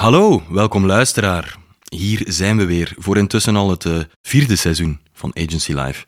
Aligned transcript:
Hallo, 0.00 0.42
welkom 0.48 0.86
luisteraar. 0.86 1.56
Hier 1.88 2.22
zijn 2.26 2.56
we 2.56 2.64
weer 2.64 2.94
voor 2.98 3.16
intussen 3.16 3.56
al 3.56 3.70
het 3.70 3.84
eh, 3.84 3.98
vierde 4.22 4.56
seizoen 4.56 5.00
van 5.12 5.36
Agency 5.36 5.72
Live. 5.72 6.04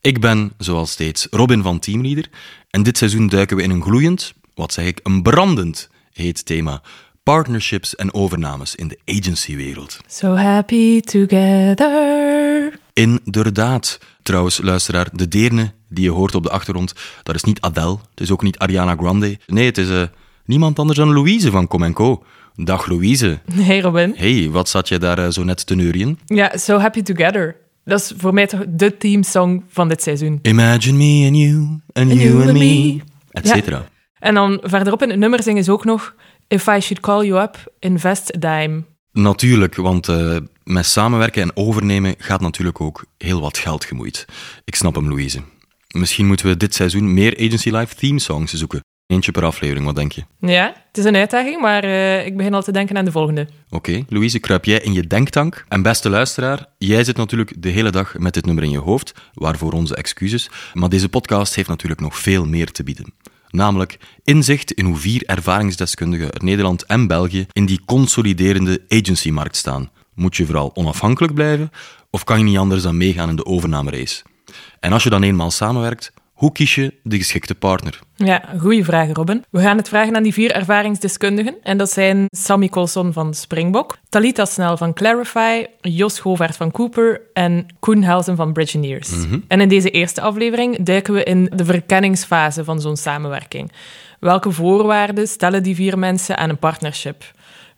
Ik 0.00 0.20
ben, 0.20 0.52
zoals 0.58 0.90
steeds, 0.90 1.26
Robin 1.30 1.62
van 1.62 1.78
Teamleader 1.78 2.28
en 2.70 2.82
dit 2.82 2.98
seizoen 2.98 3.28
duiken 3.28 3.56
we 3.56 3.62
in 3.62 3.70
een 3.70 3.82
gloeiend, 3.82 4.34
wat 4.54 4.72
zeg 4.72 4.86
ik, 4.86 5.00
een 5.02 5.22
brandend 5.22 5.88
heet 6.12 6.46
thema. 6.46 6.82
Partnerships 7.22 7.96
en 7.96 8.14
overnames 8.14 8.74
in 8.74 8.88
de 8.88 8.98
agencywereld. 9.04 9.98
So 10.06 10.34
happy 10.34 11.00
together. 11.00 12.78
Inderdaad. 12.92 13.98
Trouwens, 14.22 14.60
luisteraar, 14.60 15.08
de 15.12 15.28
deerne 15.28 15.72
die 15.88 16.04
je 16.04 16.10
hoort 16.10 16.34
op 16.34 16.42
de 16.42 16.50
achtergrond, 16.50 16.94
dat 17.22 17.34
is 17.34 17.44
niet 17.44 17.60
Adele, 17.60 17.98
het 18.10 18.20
is 18.20 18.30
ook 18.30 18.42
niet 18.42 18.58
Ariana 18.58 18.96
Grande. 18.96 19.38
Nee, 19.46 19.66
het 19.66 19.78
is 19.78 19.88
eh, 19.88 20.02
niemand 20.44 20.78
anders 20.78 20.98
dan 20.98 21.12
Louise 21.12 21.50
van 21.50 21.66
Com 21.66 21.92
Co. 21.92 22.24
Dag 22.54 22.86
Louise. 22.86 23.38
Hey 23.52 23.80
Robin. 23.80 24.14
Hey, 24.16 24.48
wat 24.50 24.68
zat 24.68 24.88
je 24.88 24.98
daar 24.98 25.18
eh, 25.18 25.30
zo 25.30 25.44
net 25.44 25.66
te 25.66 25.74
neurien? 25.74 26.18
Ja, 26.26 26.56
So 26.56 26.78
Happy 26.78 27.02
Together. 27.02 27.56
Dat 27.84 28.00
is 28.00 28.12
voor 28.16 28.34
mij 28.34 28.46
toch 28.46 28.60
de 28.68 28.96
themesong 28.96 29.64
van 29.68 29.88
dit 29.88 30.02
seizoen. 30.02 30.38
Imagine 30.42 30.96
me 30.96 31.26
and 31.26 31.36
you, 31.36 31.80
and, 31.92 32.20
you, 32.20 32.48
and 32.48 32.52
me, 32.52 33.00
et 33.30 33.48
cetera. 33.48 33.84
En 34.18 34.34
dan 34.34 34.60
verderop 34.62 35.02
in 35.02 35.10
het 35.10 35.18
nummer 35.18 35.42
zingen 35.42 35.64
ze 35.64 35.72
ook 35.72 35.84
nog 35.84 36.14
If 36.48 36.66
I 36.66 36.80
should 36.80 37.00
call 37.00 37.26
you 37.26 37.42
up, 37.42 37.72
invest 37.78 38.36
a 38.36 38.38
dime. 38.38 38.82
Natuurlijk, 39.12 39.74
want 39.74 40.08
eh, 40.08 40.36
met 40.64 40.86
samenwerken 40.86 41.42
en 41.42 41.56
overnemen 41.56 42.14
gaat 42.18 42.40
natuurlijk 42.40 42.80
ook 42.80 43.04
heel 43.18 43.40
wat 43.40 43.58
geld 43.58 43.84
gemoeid. 43.84 44.24
Ik 44.64 44.74
snap 44.74 44.94
hem, 44.94 45.08
Louise. 45.08 45.42
Misschien 45.88 46.26
moeten 46.26 46.46
we 46.46 46.56
dit 46.56 46.74
seizoen 46.74 47.14
meer 47.14 47.36
Agency 47.36 47.70
Live 47.70 47.94
theme 47.94 48.18
songs 48.18 48.52
zoeken. 48.52 48.80
Eentje 49.12 49.32
per 49.32 49.44
aflevering, 49.44 49.86
wat 49.86 49.94
denk 49.94 50.12
je? 50.12 50.24
Ja, 50.40 50.74
het 50.86 50.98
is 50.98 51.04
een 51.04 51.16
uitdaging, 51.16 51.60
maar 51.60 51.84
eh, 51.84 52.26
ik 52.26 52.36
begin 52.36 52.54
al 52.54 52.62
te 52.62 52.72
denken 52.72 52.96
aan 52.96 53.04
de 53.04 53.10
volgende. 53.10 53.48
Oké, 53.70 54.04
Louise, 54.08 54.38
kruip 54.38 54.64
jij 54.64 54.78
in 54.80 54.92
je 54.92 55.06
denktank. 55.06 55.64
En 55.68 55.82
beste 55.82 56.10
luisteraar, 56.10 56.66
jij 56.78 57.04
zit 57.04 57.16
natuurlijk 57.16 57.62
de 57.62 57.68
hele 57.68 57.90
dag 57.90 58.18
met 58.18 58.34
dit 58.34 58.46
nummer 58.46 58.64
in 58.64 58.70
je 58.70 58.78
hoofd, 58.78 59.14
waarvoor 59.34 59.72
onze 59.72 59.96
excuses. 59.96 60.50
Maar 60.74 60.88
deze 60.88 61.08
podcast 61.08 61.54
heeft 61.54 61.68
natuurlijk 61.68 62.00
nog 62.00 62.18
veel 62.18 62.46
meer 62.46 62.72
te 62.72 62.82
bieden. 62.82 63.14
Namelijk 63.48 63.98
inzicht 64.24 64.72
in 64.72 64.84
hoe 64.84 64.96
vier 64.96 65.22
ervaringsdeskundigen 65.26 66.32
uit 66.32 66.42
Nederland 66.42 66.84
en 66.84 67.06
België 67.06 67.46
in 67.52 67.66
die 67.66 67.80
consoliderende 67.84 68.82
agency-markt 68.88 69.56
staan. 69.56 69.90
Moet 70.14 70.36
je 70.36 70.46
vooral 70.46 70.70
onafhankelijk 70.74 71.34
blijven, 71.34 71.70
of 72.10 72.24
kan 72.24 72.38
je 72.38 72.44
niet 72.44 72.58
anders 72.58 72.82
dan 72.82 72.96
meegaan 72.96 73.28
in 73.28 73.36
de 73.36 73.46
overnamerace? 73.46 74.22
En 74.80 74.92
als 74.92 75.02
je 75.02 75.10
dan 75.10 75.22
eenmaal 75.22 75.50
samenwerkt, 75.50 76.12
hoe 76.42 76.52
kies 76.52 76.74
je 76.74 76.94
de 77.02 77.16
geschikte 77.16 77.54
partner? 77.54 77.98
Ja, 78.14 78.42
goede 78.58 78.84
vraag, 78.84 79.12
Robin. 79.12 79.44
We 79.50 79.60
gaan 79.60 79.76
het 79.76 79.88
vragen 79.88 80.16
aan 80.16 80.22
die 80.22 80.32
vier 80.32 80.52
ervaringsdeskundigen. 80.52 81.54
En 81.62 81.78
dat 81.78 81.90
zijn 81.90 82.26
Sammy 82.28 82.68
Colson 82.68 83.12
van 83.12 83.34
Springbok, 83.34 83.98
Talita 84.08 84.44
Snel 84.44 84.76
van 84.76 84.92
Clarify, 84.92 85.66
Jos 85.80 86.18
Govaert 86.20 86.56
van 86.56 86.70
Cooper 86.70 87.20
en 87.32 87.66
Koen 87.80 88.02
Helsen 88.02 88.36
van 88.36 88.52
Bridgeneers. 88.52 89.12
En 89.48 89.60
in 89.60 89.68
deze 89.68 89.90
eerste 89.90 90.20
aflevering 90.20 90.82
duiken 90.82 91.14
we 91.14 91.22
in 91.24 91.52
de 91.54 91.64
verkenningsfase 91.64 92.64
van 92.64 92.80
zo'n 92.80 92.96
samenwerking. 92.96 93.72
Welke 94.20 94.50
voorwaarden 94.50 95.28
stellen 95.28 95.62
die 95.62 95.74
vier 95.74 95.98
mensen 95.98 96.36
aan 96.36 96.48
een 96.48 96.58
partnership? 96.58 97.24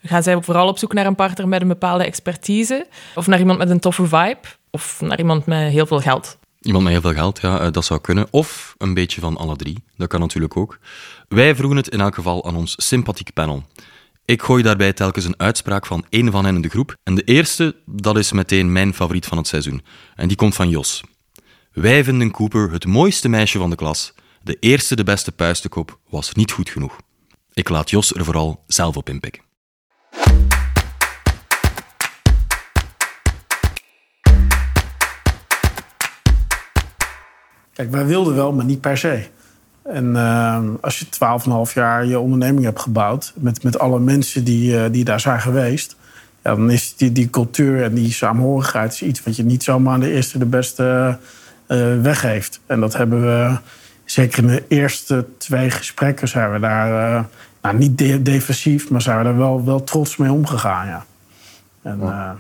Gaan 0.03 0.23
zij 0.23 0.43
vooral 0.43 0.69
op 0.69 0.79
zoek 0.79 0.93
naar 0.93 1.07
een 1.07 1.15
partner 1.15 1.49
met 1.49 1.61
een 1.61 1.69
bepaalde 1.69 2.05
expertise? 2.05 2.87
Of 3.15 3.27
naar 3.27 3.39
iemand 3.39 3.59
met 3.59 3.71
een 3.71 3.81
toffe 3.81 4.07
vibe? 4.07 4.49
Of 4.71 5.01
naar 5.01 5.19
iemand 5.19 5.47
met 5.47 5.71
heel 5.71 5.87
veel 5.87 6.01
geld? 6.01 6.39
Iemand 6.65 6.85
met 6.85 6.93
heel 6.93 7.03
veel 7.03 7.13
geld, 7.13 7.41
ja, 7.41 7.61
eh, 7.61 7.73
dat 7.73 7.85
zou 7.85 8.01
kunnen. 8.01 8.27
Of 8.31 8.75
een 8.79 8.95
beetje 8.95 9.21
van 9.21 9.37
alle 9.37 9.57
drie, 9.57 9.85
dat 9.97 10.09
kan 10.09 10.21
natuurlijk 10.21 10.57
ook. 10.57 10.79
Wij 11.29 11.55
vroegen 11.55 11.77
het 11.77 11.89
in 11.89 12.01
elk 12.01 12.15
geval 12.15 12.47
aan 12.47 12.57
ons 12.57 12.75
sympathieke 12.77 13.33
panel. 13.33 13.63
Ik 14.25 14.43
gooi 14.43 14.63
daarbij 14.63 14.93
telkens 14.93 15.25
een 15.25 15.39
uitspraak 15.39 15.87
van 15.87 16.05
één 16.09 16.31
van 16.31 16.45
hen 16.45 16.55
in 16.55 16.61
de 16.61 16.69
groep. 16.69 16.97
En 17.03 17.15
de 17.15 17.25
eerste, 17.25 17.77
dat 17.87 18.19
is 18.19 18.33
meteen 18.33 18.73
mijn 18.73 18.95
favoriet 18.95 19.27
van 19.27 19.39
het 19.39 19.47
seizoen. 19.47 19.83
En 20.15 20.29
die 20.29 20.37
komt 20.37 20.55
van 20.55 20.69
Jos. 20.69 21.03
Wij 21.73 22.05
vinden 22.05 22.31
Cooper 22.31 22.73
het 22.73 22.87
mooiste 22.87 23.29
meisje 23.29 23.59
van 23.59 23.71
de 23.71 23.77
klas. 23.77 24.15
De 24.43 24.57
eerste, 24.61 24.97
de 24.97 25.05
beste 25.05 25.33
puistenkop 25.33 25.99
was 26.09 26.33
niet 26.33 26.53
goed 26.53 26.69
genoeg. 26.71 26.97
Ik 27.53 27.69
laat 27.69 27.91
Jos 27.91 28.15
er 28.15 28.25
vooral 28.25 28.65
zelf 28.67 28.97
op 28.97 29.09
inpikken. 29.09 29.43
Kijk, 37.75 37.91
wij 37.91 38.07
wilden 38.07 38.35
wel, 38.35 38.53
maar 38.53 38.65
niet 38.65 38.81
per 38.81 38.99
se. 38.99 39.25
En 39.83 40.11
uh, 40.11 40.59
als 40.81 40.99
je 40.99 41.07
12,5 41.69 41.73
jaar 41.75 42.07
je 42.07 42.19
onderneming 42.19 42.65
hebt 42.65 42.81
gebouwd... 42.81 43.33
met, 43.37 43.63
met 43.63 43.79
alle 43.79 43.99
mensen 43.99 44.45
die, 44.45 44.73
uh, 44.73 44.85
die 44.91 45.05
daar 45.05 45.21
zijn 45.21 45.41
geweest... 45.41 45.97
Ja, 46.43 46.55
dan 46.55 46.71
is 46.71 46.97
die, 46.97 47.13
die 47.13 47.31
cultuur 47.31 47.83
en 47.83 47.95
die 47.95 48.13
saamhorigheid 48.13 48.93
is 48.93 49.03
iets... 49.03 49.23
wat 49.23 49.37
je 49.37 49.45
niet 49.45 49.63
zomaar 49.63 50.01
de 50.01 50.11
eerste 50.11 50.39
de 50.39 50.47
beste 50.47 51.19
uh, 51.69 52.01
weggeeft. 52.03 52.61
En 52.67 52.81
dat 52.81 52.97
hebben 52.97 53.21
we... 53.23 53.57
Zeker 54.05 54.43
in 54.43 54.49
de 54.49 54.65
eerste 54.69 55.27
twee 55.39 55.71
gesprekken 55.71 56.29
zijn 56.29 56.53
we 56.53 56.59
daar... 56.59 57.27
nou, 57.63 57.77
niet 57.77 57.99
de 57.99 58.23
defensief, 58.23 58.91
maar 58.91 59.03
zijn 59.03 59.19
we 59.19 59.25
daar 59.25 59.37
wel, 59.37 59.65
wel 59.65 59.85
trots 59.85 60.17
mee 60.17 60.33
omgegaan, 60.33 60.87
ja. 60.87 61.05
En 61.83 61.99
ja. 62.01 62.37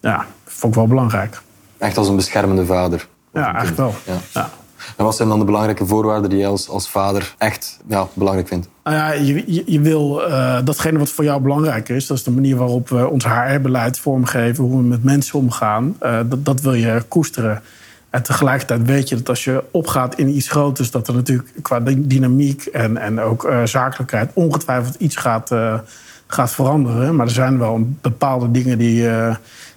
ja, 0.00 0.16
dat 0.16 0.52
vond 0.52 0.72
ik 0.72 0.78
wel 0.78 0.88
belangrijk. 0.88 1.42
Echt 1.78 1.96
als 1.96 2.08
een 2.08 2.16
beschermende 2.16 2.66
vader. 2.66 3.06
Ja, 3.32 3.60
echt 3.60 3.76
wel. 3.76 3.94
Ja. 4.06 4.18
ja. 4.32 4.50
En 4.96 5.04
wat 5.04 5.16
zijn 5.16 5.28
dan 5.28 5.38
de 5.38 5.44
belangrijke 5.44 5.86
voorwaarden 5.86 6.30
die 6.30 6.38
jij 6.38 6.48
als, 6.48 6.68
als 6.68 6.88
vader 6.88 7.34
echt 7.38 7.78
ja, 7.86 8.08
belangrijk 8.12 8.48
vindt? 8.48 8.68
Nou 8.84 8.96
ja, 8.96 9.12
je, 9.12 9.62
je, 9.72 9.80
wil 9.80 10.28
uh, 10.28 10.58
datgene 10.64 10.98
wat 10.98 11.10
voor 11.10 11.24
jou 11.24 11.40
belangrijk 11.40 11.88
is. 11.88 12.06
Dat 12.06 12.16
is 12.16 12.22
de 12.22 12.30
manier 12.30 12.56
waarop 12.56 12.88
we 12.88 13.08
ons 13.08 13.24
HR-beleid 13.24 13.98
vormgeven. 13.98 14.64
Hoe 14.64 14.76
we 14.76 14.82
met 14.82 15.04
mensen 15.04 15.38
omgaan. 15.38 15.96
Uh, 16.02 16.18
dat, 16.26 16.44
dat 16.44 16.60
wil 16.60 16.74
je 16.74 17.04
koesteren. 17.08 17.62
En 18.10 18.22
tegelijkertijd 18.22 18.82
weet 18.84 19.08
je 19.08 19.16
dat 19.16 19.28
als 19.28 19.44
je 19.44 19.64
opgaat 19.70 20.18
in 20.18 20.36
iets 20.36 20.48
groters... 20.48 20.90
dat 20.90 21.08
er 21.08 21.14
natuurlijk 21.14 21.52
qua 21.62 21.80
dynamiek 21.96 22.64
en, 22.64 22.96
en 22.96 23.20
ook 23.20 23.44
uh, 23.44 23.64
zakelijkheid... 23.64 24.30
ongetwijfeld 24.34 24.94
iets 24.94 25.16
gaat, 25.16 25.50
gaat 26.26 26.50
veranderen. 26.50 27.16
Maar 27.16 27.26
er 27.26 27.32
zijn 27.32 27.58
wel 27.58 27.88
bepaalde 28.00 28.50
dingen 28.50 28.78
die... 28.78 29.02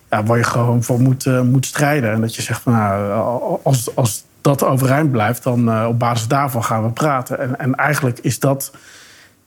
ja, 0.09 0.23
waar 0.25 0.37
je 0.37 0.43
gewoon 0.43 0.83
voor 0.83 1.01
moet, 1.01 1.43
moet 1.43 1.65
strijden. 1.65 2.11
En 2.11 2.21
dat 2.21 2.35
je 2.35 2.41
zegt 2.41 2.61
van 2.61 2.73
nou, 2.73 3.59
als, 3.63 3.95
als 3.95 4.23
dat 4.49 4.63
overeind 4.63 5.11
blijft, 5.11 5.43
dan 5.43 5.69
uh, 5.69 5.85
op 5.87 5.99
basis 5.99 6.27
daarvan 6.27 6.63
gaan 6.63 6.83
we 6.83 6.91
praten. 6.91 7.39
En, 7.39 7.59
en 7.59 7.75
eigenlijk 7.75 8.19
is 8.19 8.39
dat 8.39 8.71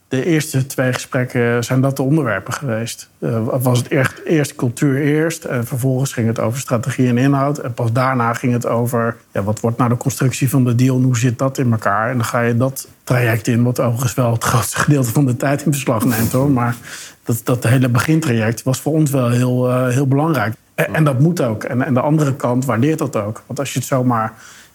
de 0.07 0.25
eerste 0.25 0.65
twee 0.65 0.93
gesprekken 0.93 1.63
zijn 1.63 1.81
dat 1.81 1.95
de 1.95 2.03
onderwerpen 2.03 2.53
geweest. 2.53 3.09
Uh, 3.19 3.39
was 3.45 3.77
het 3.77 3.89
eerst, 3.89 4.21
eerst 4.25 4.55
cultuur 4.55 5.01
eerst 5.01 5.43
en 5.43 5.65
vervolgens 5.65 6.13
ging 6.13 6.27
het 6.27 6.39
over 6.39 6.59
strategie 6.59 7.07
en 7.07 7.17
inhoud. 7.17 7.57
En 7.57 7.73
pas 7.73 7.91
daarna 7.91 8.33
ging 8.33 8.53
het 8.53 8.67
over 8.67 9.15
ja, 9.31 9.43
wat 9.43 9.59
wordt 9.59 9.77
nou 9.77 9.89
de 9.89 9.97
constructie 9.97 10.49
van 10.49 10.63
de 10.63 10.75
deal 10.75 10.97
en 10.97 11.03
hoe 11.03 11.17
zit 11.17 11.39
dat 11.39 11.57
in 11.57 11.71
elkaar. 11.71 12.09
En 12.09 12.15
dan 12.15 12.25
ga 12.25 12.41
je 12.41 12.57
dat 12.57 12.87
traject 13.03 13.47
in, 13.47 13.63
wat 13.63 13.79
overigens 13.79 14.13
wel 14.13 14.31
het 14.31 14.43
grootste 14.53 14.77
gedeelte 14.77 15.11
van 15.11 15.25
de 15.25 15.37
tijd 15.37 15.63
in 15.65 15.71
beslag 15.71 16.05
neemt 16.05 16.31
hoor. 16.31 16.51
Maar 16.51 16.75
dat, 17.23 17.41
dat 17.43 17.63
hele 17.63 17.89
begintraject 17.89 18.63
was 18.63 18.79
voor 18.79 18.93
ons 18.93 19.11
wel 19.11 19.29
heel, 19.29 19.87
heel 19.87 20.07
belangrijk. 20.07 20.53
En, 20.75 20.93
en, 20.93 21.03
dat 21.03 21.19
moet 21.19 21.41
ook. 21.41 21.63
En, 21.63 21.81
en 21.81 21.93
de 21.93 22.01
andere 22.01 22.35
kant 22.35 22.65
waardeert 22.65 22.99
dat 22.99 23.15
ook. 23.15 23.43
Want 23.47 23.59
als 23.59 23.73
je 23.73 23.79
het 23.79 23.87
zomaar 23.87 24.33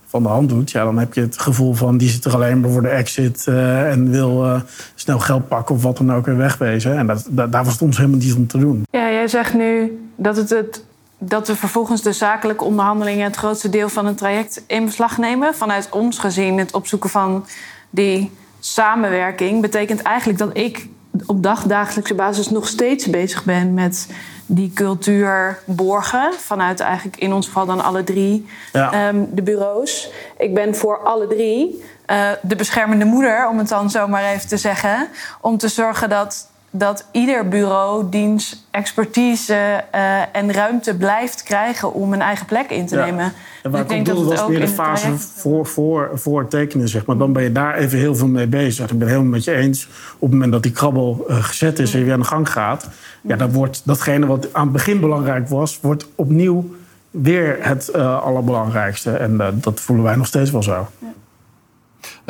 van 0.09 0.23
de 0.23 0.29
hand 0.29 0.49
doet, 0.49 0.71
ja, 0.71 0.85
dan 0.85 0.99
heb 0.99 1.15
je 1.15 1.21
het 1.21 1.41
gevoel 1.41 1.75
van 1.75 1.97
die 1.97 2.09
zit 2.09 2.25
er 2.25 2.35
alleen 2.35 2.61
maar 2.61 2.71
voor 2.71 2.83
de 2.83 2.89
exit 2.89 3.47
uh, 3.49 3.91
en 3.91 4.11
wil 4.11 4.45
uh, 4.45 4.61
snel 4.95 5.19
geld 5.19 5.49
pakken 5.49 5.75
of 5.75 5.83
wat 5.83 5.97
dan 5.97 6.13
ook 6.13 6.27
en 6.27 6.37
wegwezen. 6.37 6.99
En 6.99 7.07
dat, 7.07 7.27
dat, 7.31 7.53
daar 7.53 7.65
was 7.65 7.73
het 7.73 7.83
ons 7.83 7.97
helemaal 7.97 8.19
niet 8.19 8.35
om 8.35 8.47
te 8.47 8.59
doen. 8.59 8.87
Ja, 8.91 9.11
jij 9.11 9.29
zegt 9.29 9.55
nu 9.55 9.99
dat, 10.17 10.37
het 10.37 10.51
het, 10.51 10.85
dat 11.19 11.47
we 11.47 11.57
vervolgens 11.57 12.03
de 12.03 12.13
zakelijke 12.13 12.65
onderhandelingen 12.65 13.25
het 13.25 13.37
grootste 13.37 13.69
deel 13.69 13.89
van 13.89 14.07
het 14.07 14.19
traject 14.19 14.65
in 14.67 14.85
beslag 14.85 15.19
nemen. 15.19 15.55
Vanuit 15.55 15.89
ons 15.91 16.19
gezien, 16.19 16.59
het 16.59 16.75
opzoeken 16.75 17.11
van 17.11 17.47
die 17.91 18.31
samenwerking 18.61 19.61
betekent 19.61 20.03
eigenlijk 20.03 20.39
dat 20.39 20.57
ik 20.57 20.89
op 21.27 21.43
dagdagelijkse 21.43 22.15
basis 22.15 22.51
nog 22.51 22.69
steeds 22.69 23.11
bezig 23.11 23.45
ben 23.45 23.75
met 23.75 24.09
die 24.51 24.73
cultuur 24.75 25.59
borgen. 25.65 26.33
Vanuit 26.33 26.81
eigenlijk 26.81 27.17
in 27.17 27.33
ons 27.33 27.47
geval 27.47 27.67
dan 27.67 27.85
alle 27.85 28.05
drie 28.05 28.47
ja. 28.73 29.09
um, 29.09 29.29
de 29.33 29.43
bureaus. 29.43 30.11
Ik 30.39 30.55
ben 30.55 30.75
voor 30.75 30.99
alle 30.99 31.27
drie 31.27 31.85
uh, 32.11 32.31
de 32.43 32.57
beschermende 32.57 33.05
moeder, 33.05 33.49
om 33.49 33.59
het 33.59 33.69
dan 33.69 33.91
zo 33.91 34.09
maar 34.09 34.25
even 34.25 34.49
te 34.49 34.57
zeggen. 34.57 35.09
Om 35.41 35.59
te 35.59 35.69
zorgen 35.69 36.09
dat, 36.09 36.49
dat 36.71 37.07
ieder 37.11 37.49
bureau 37.49 38.09
diens 38.11 38.67
expertise 38.71 39.85
uh, 39.95 40.37
en 40.37 40.53
ruimte 40.53 40.97
blijft 40.97 41.43
krijgen 41.43 41.93
om 41.93 42.13
een 42.13 42.21
eigen 42.21 42.47
plek 42.47 42.71
in 42.71 42.87
te 42.87 42.97
ja. 42.97 43.05
nemen. 43.05 43.33
En 43.63 43.71
waar 43.71 43.81
ik 43.81 43.89
denk 43.89 44.07
dat 44.07 44.23
was 44.23 44.47
weer 44.47 44.61
de 44.61 44.69
fase 44.69 45.19
voor, 45.19 45.67
voor, 45.67 46.11
voor 46.15 46.49
tekenen, 46.49 46.89
zeg 46.89 47.07
maar. 47.07 47.17
Dan 47.17 47.33
ben 47.33 47.43
je 47.43 47.53
daar 47.53 47.75
even 47.75 47.99
heel 47.99 48.17
veel 48.17 48.27
mee 48.27 48.47
bezig. 48.47 48.85
Ik 48.85 48.91
ben 48.91 49.01
het 49.01 49.09
helemaal 49.09 49.31
met 49.31 49.45
je 49.45 49.55
eens. 49.55 49.89
Op 50.15 50.21
het 50.21 50.31
moment 50.31 50.53
dat 50.53 50.63
die 50.63 50.73
krabbel 50.73 51.25
uh, 51.29 51.45
gezet 51.45 51.79
is 51.79 51.93
en 51.93 51.99
je 51.99 52.05
weer 52.05 52.15
aan 52.15 52.21
de 52.21 52.27
gang 52.27 52.51
gaat... 52.51 52.89
Ja, 53.21 53.37
dan 53.37 53.53
wordt 53.53 53.83
datgene 53.85 54.27
wat 54.27 54.53
aan 54.53 54.63
het 54.63 54.73
begin 54.73 55.01
belangrijk 55.01 55.49
was... 55.49 55.81
wordt 55.81 56.07
opnieuw 56.15 56.75
weer 57.11 57.57
het 57.61 57.91
uh, 57.97 58.23
allerbelangrijkste. 58.23 59.11
En 59.11 59.33
uh, 59.33 59.47
dat 59.55 59.81
voelen 59.81 60.05
wij 60.05 60.17
nog 60.17 60.27
steeds 60.27 60.51
wel 60.51 60.63
zo. 60.63 60.89
Ja. 60.99 61.13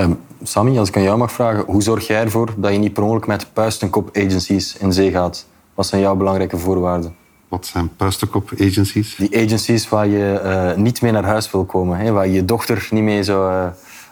Um, 0.04 0.18
Sammy, 0.42 0.78
als 0.78 0.88
ik 0.88 0.96
aan 0.96 1.02
jou 1.02 1.18
mag 1.18 1.32
vragen... 1.32 1.64
hoe 1.66 1.82
zorg 1.82 2.06
jij 2.06 2.22
ervoor 2.22 2.54
dat 2.56 2.72
je 2.72 2.78
niet 2.78 2.92
per 2.92 3.02
ongeluk 3.02 3.26
met 3.26 3.52
puist 3.52 3.82
en 3.82 3.90
kop 3.90 4.16
agencies 4.16 4.76
in 4.76 4.92
zee 4.92 5.10
gaat... 5.10 5.46
Wat 5.78 5.86
zijn 5.86 6.00
jouw 6.00 6.16
belangrijke 6.16 6.58
voorwaarden? 6.58 7.14
Wat 7.48 7.66
zijn 7.66 7.96
puistekop 7.96 8.50
agencies? 8.60 9.14
Die 9.16 9.36
agencies 9.36 9.88
waar 9.88 10.06
je 10.06 10.32
eh, 10.32 10.76
niet 10.76 11.02
mee 11.02 11.12
naar 11.12 11.24
huis 11.24 11.50
wil 11.50 11.64
komen, 11.64 11.98
hè? 11.98 12.12
waar 12.12 12.26
je 12.26 12.32
je 12.32 12.44
dochter 12.44 12.88
niet 12.90 13.02
mee 13.02 13.22
zou 13.22 13.52
uh, 13.52 13.66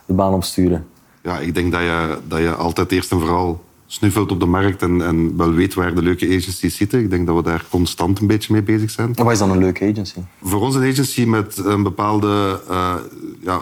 de 0.05 0.15
baan 0.15 0.33
opsturen. 0.33 0.87
Ja, 1.23 1.39
ik 1.39 1.55
denk 1.55 1.73
dat 1.73 1.81
je, 1.81 2.19
dat 2.29 2.39
je 2.39 2.55
altijd 2.55 2.93
eerst 2.93 3.13
en 3.13 3.21
vooral 3.21 3.65
snuffelt 3.87 4.33
op 4.33 4.41
de 4.41 4.47
markt 4.47 4.83
en, 4.83 5.03
en 5.03 5.37
wel 5.37 5.53
weet 5.53 5.75
waar 5.75 5.95
de 5.95 6.03
leuke 6.03 6.27
agencies 6.27 6.77
zitten. 6.77 7.01
Ik 7.01 7.11
denk 7.11 7.27
dat 7.27 7.37
we 7.37 7.43
daar 7.43 7.65
constant 7.71 8.21
een 8.21 8.27
beetje 8.27 8.53
mee 8.53 8.63
bezig 8.63 8.91
zijn. 8.91 9.15
En 9.15 9.25
wat 9.25 9.33
is 9.33 9.39
dan 9.39 9.51
een 9.51 9.59
leuke 9.59 9.89
agency? 9.91 10.19
Voor 10.43 10.61
ons 10.61 10.75
een 10.75 10.91
agency 10.91 11.25
met 11.25 11.57
een 11.57 11.83
bepaalde 11.83 12.61
uh, 12.71 12.95
ja, 13.41 13.61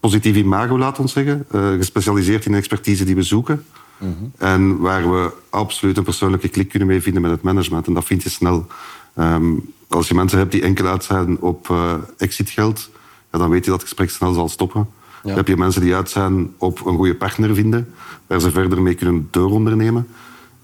positief 0.00 0.36
imago, 0.36 0.78
laat 0.78 0.98
ons 0.98 1.12
zeggen. 1.12 1.46
Uh, 1.54 1.72
gespecialiseerd 1.72 2.44
in 2.44 2.52
de 2.52 2.58
expertise 2.58 3.04
die 3.04 3.14
we 3.14 3.22
zoeken. 3.22 3.64
Mm 3.98 4.16
-hmm. 4.18 4.32
En 4.38 4.78
waar 4.78 5.10
we 5.12 5.30
absoluut 5.50 5.96
een 5.96 6.04
persoonlijke 6.04 6.48
klik 6.48 6.68
kunnen 6.68 6.88
mee 6.88 7.02
vinden 7.02 7.22
met 7.22 7.30
het 7.30 7.42
management. 7.42 7.86
En 7.86 7.94
dat 7.94 8.04
vind 8.04 8.22
je 8.22 8.28
snel. 8.28 8.66
Um, 9.18 9.72
als 9.88 10.08
je 10.08 10.14
mensen 10.14 10.38
hebt 10.38 10.52
die 10.52 10.62
enkel 10.62 10.86
uit 10.86 11.04
zijn 11.04 11.40
op 11.40 11.68
uh, 11.68 11.94
exitgeld, 12.16 12.90
ja, 13.32 13.38
dan 13.38 13.50
weet 13.50 13.64
je 13.64 13.70
dat 13.70 13.80
het 13.80 13.88
gesprek 13.88 14.10
snel 14.10 14.32
zal 14.32 14.48
stoppen. 14.48 14.88
Ja. 15.22 15.28
Dan 15.28 15.36
heb 15.36 15.48
je 15.48 15.56
mensen 15.56 15.80
die 15.80 15.94
uit 15.94 16.10
zijn 16.10 16.52
op 16.58 16.86
een 16.86 16.96
goede 16.96 17.14
partner 17.14 17.54
vinden, 17.54 17.92
waar 18.26 18.40
ze 18.40 18.50
verder 18.50 18.82
mee 18.82 18.94
kunnen 18.94 19.28
doorondernemen. 19.30 20.06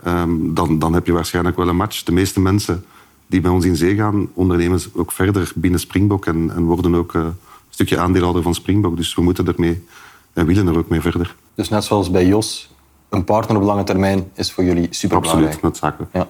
Um, 0.06 0.54
dan, 0.54 0.78
dan 0.78 0.92
heb 0.92 1.06
je 1.06 1.12
waarschijnlijk 1.12 1.56
wel 1.56 1.68
een 1.68 1.76
match. 1.76 2.02
De 2.02 2.12
meeste 2.12 2.40
mensen 2.40 2.84
die 3.26 3.40
bij 3.40 3.50
ons 3.50 3.64
in 3.64 3.76
zee 3.76 3.94
gaan, 3.94 4.28
ondernemen 4.34 4.80
ook 4.92 5.12
verder 5.12 5.52
binnen 5.54 5.80
Springbok 5.80 6.26
en, 6.26 6.50
en 6.54 6.64
worden 6.64 6.94
ook 6.94 7.12
uh, 7.14 7.22
een 7.22 7.34
stukje 7.76 7.98
aandeelhouder 7.98 8.42
van 8.42 8.54
Springbok. 8.54 8.96
Dus 8.96 9.14
we 9.14 9.22
moeten 9.22 9.46
ermee 9.46 9.84
en 10.32 10.46
willen 10.46 10.66
er 10.66 10.78
ook 10.78 10.88
mee 10.88 11.00
verder. 11.00 11.34
Dus 11.54 11.68
net 11.68 11.84
zoals 11.84 12.10
bij 12.10 12.26
Jos, 12.26 12.74
een 13.08 13.24
partner 13.24 13.56
op 13.56 13.62
lange 13.62 13.84
termijn 13.84 14.30
is 14.34 14.52
voor 14.52 14.64
jullie 14.64 14.86
super 14.90 15.16
Absoluut, 15.16 15.62
noodzakelijk. 15.62 16.12
Ja. 16.12 16.28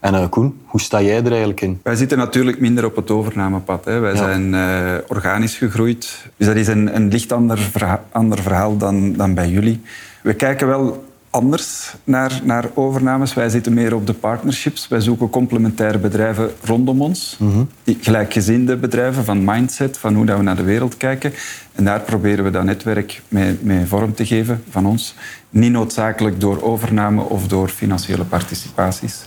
En 0.00 0.14
uh, 0.14 0.28
Koen, 0.28 0.60
hoe 0.64 0.80
sta 0.80 1.02
jij 1.02 1.16
er 1.16 1.30
eigenlijk 1.30 1.60
in? 1.60 1.80
Wij 1.82 1.96
zitten 1.96 2.18
natuurlijk 2.18 2.60
minder 2.60 2.84
op 2.84 2.96
het 2.96 3.10
overnamepad. 3.10 3.84
Hè. 3.84 3.98
Wij 3.98 4.12
ja. 4.12 4.16
zijn 4.16 4.52
uh, 4.52 4.94
organisch 5.08 5.56
gegroeid. 5.56 6.26
Dus 6.36 6.46
dat 6.46 6.56
is 6.56 6.66
een, 6.66 6.96
een 6.96 7.08
licht 7.08 7.32
ander 7.32 7.58
verhaal, 7.58 8.04
ander 8.12 8.42
verhaal 8.42 8.76
dan, 8.76 9.12
dan 9.12 9.34
bij 9.34 9.48
jullie. 9.48 9.80
We 10.22 10.34
kijken 10.34 10.66
wel 10.66 11.07
anders 11.30 11.94
naar, 12.04 12.40
naar 12.44 12.70
overnames. 12.74 13.34
Wij 13.34 13.48
zitten 13.48 13.74
meer 13.74 13.94
op 13.94 14.06
de 14.06 14.12
partnerships. 14.12 14.88
Wij 14.88 15.00
zoeken 15.00 15.30
complementaire 15.30 15.98
bedrijven 15.98 16.50
rondom 16.62 17.02
ons. 17.02 17.36
Mm 17.38 17.52
-hmm. 17.52 17.68
Gelijkgezinde 18.00 18.76
bedrijven 18.76 19.24
van 19.24 19.44
mindset, 19.44 19.98
van 19.98 20.14
hoe 20.14 20.26
dat 20.26 20.36
we 20.36 20.42
naar 20.42 20.56
de 20.56 20.62
wereld 20.62 20.96
kijken. 20.96 21.32
En 21.74 21.84
daar 21.84 22.00
proberen 22.00 22.44
we 22.44 22.50
dat 22.50 22.64
netwerk 22.64 23.22
mee, 23.28 23.58
mee 23.60 23.86
vorm 23.86 24.14
te 24.14 24.26
geven 24.26 24.62
van 24.70 24.86
ons. 24.86 25.14
Niet 25.50 25.72
noodzakelijk 25.72 26.40
door 26.40 26.62
overname 26.62 27.22
of 27.22 27.48
door 27.48 27.68
financiële 27.68 28.24
participaties. 28.24 29.26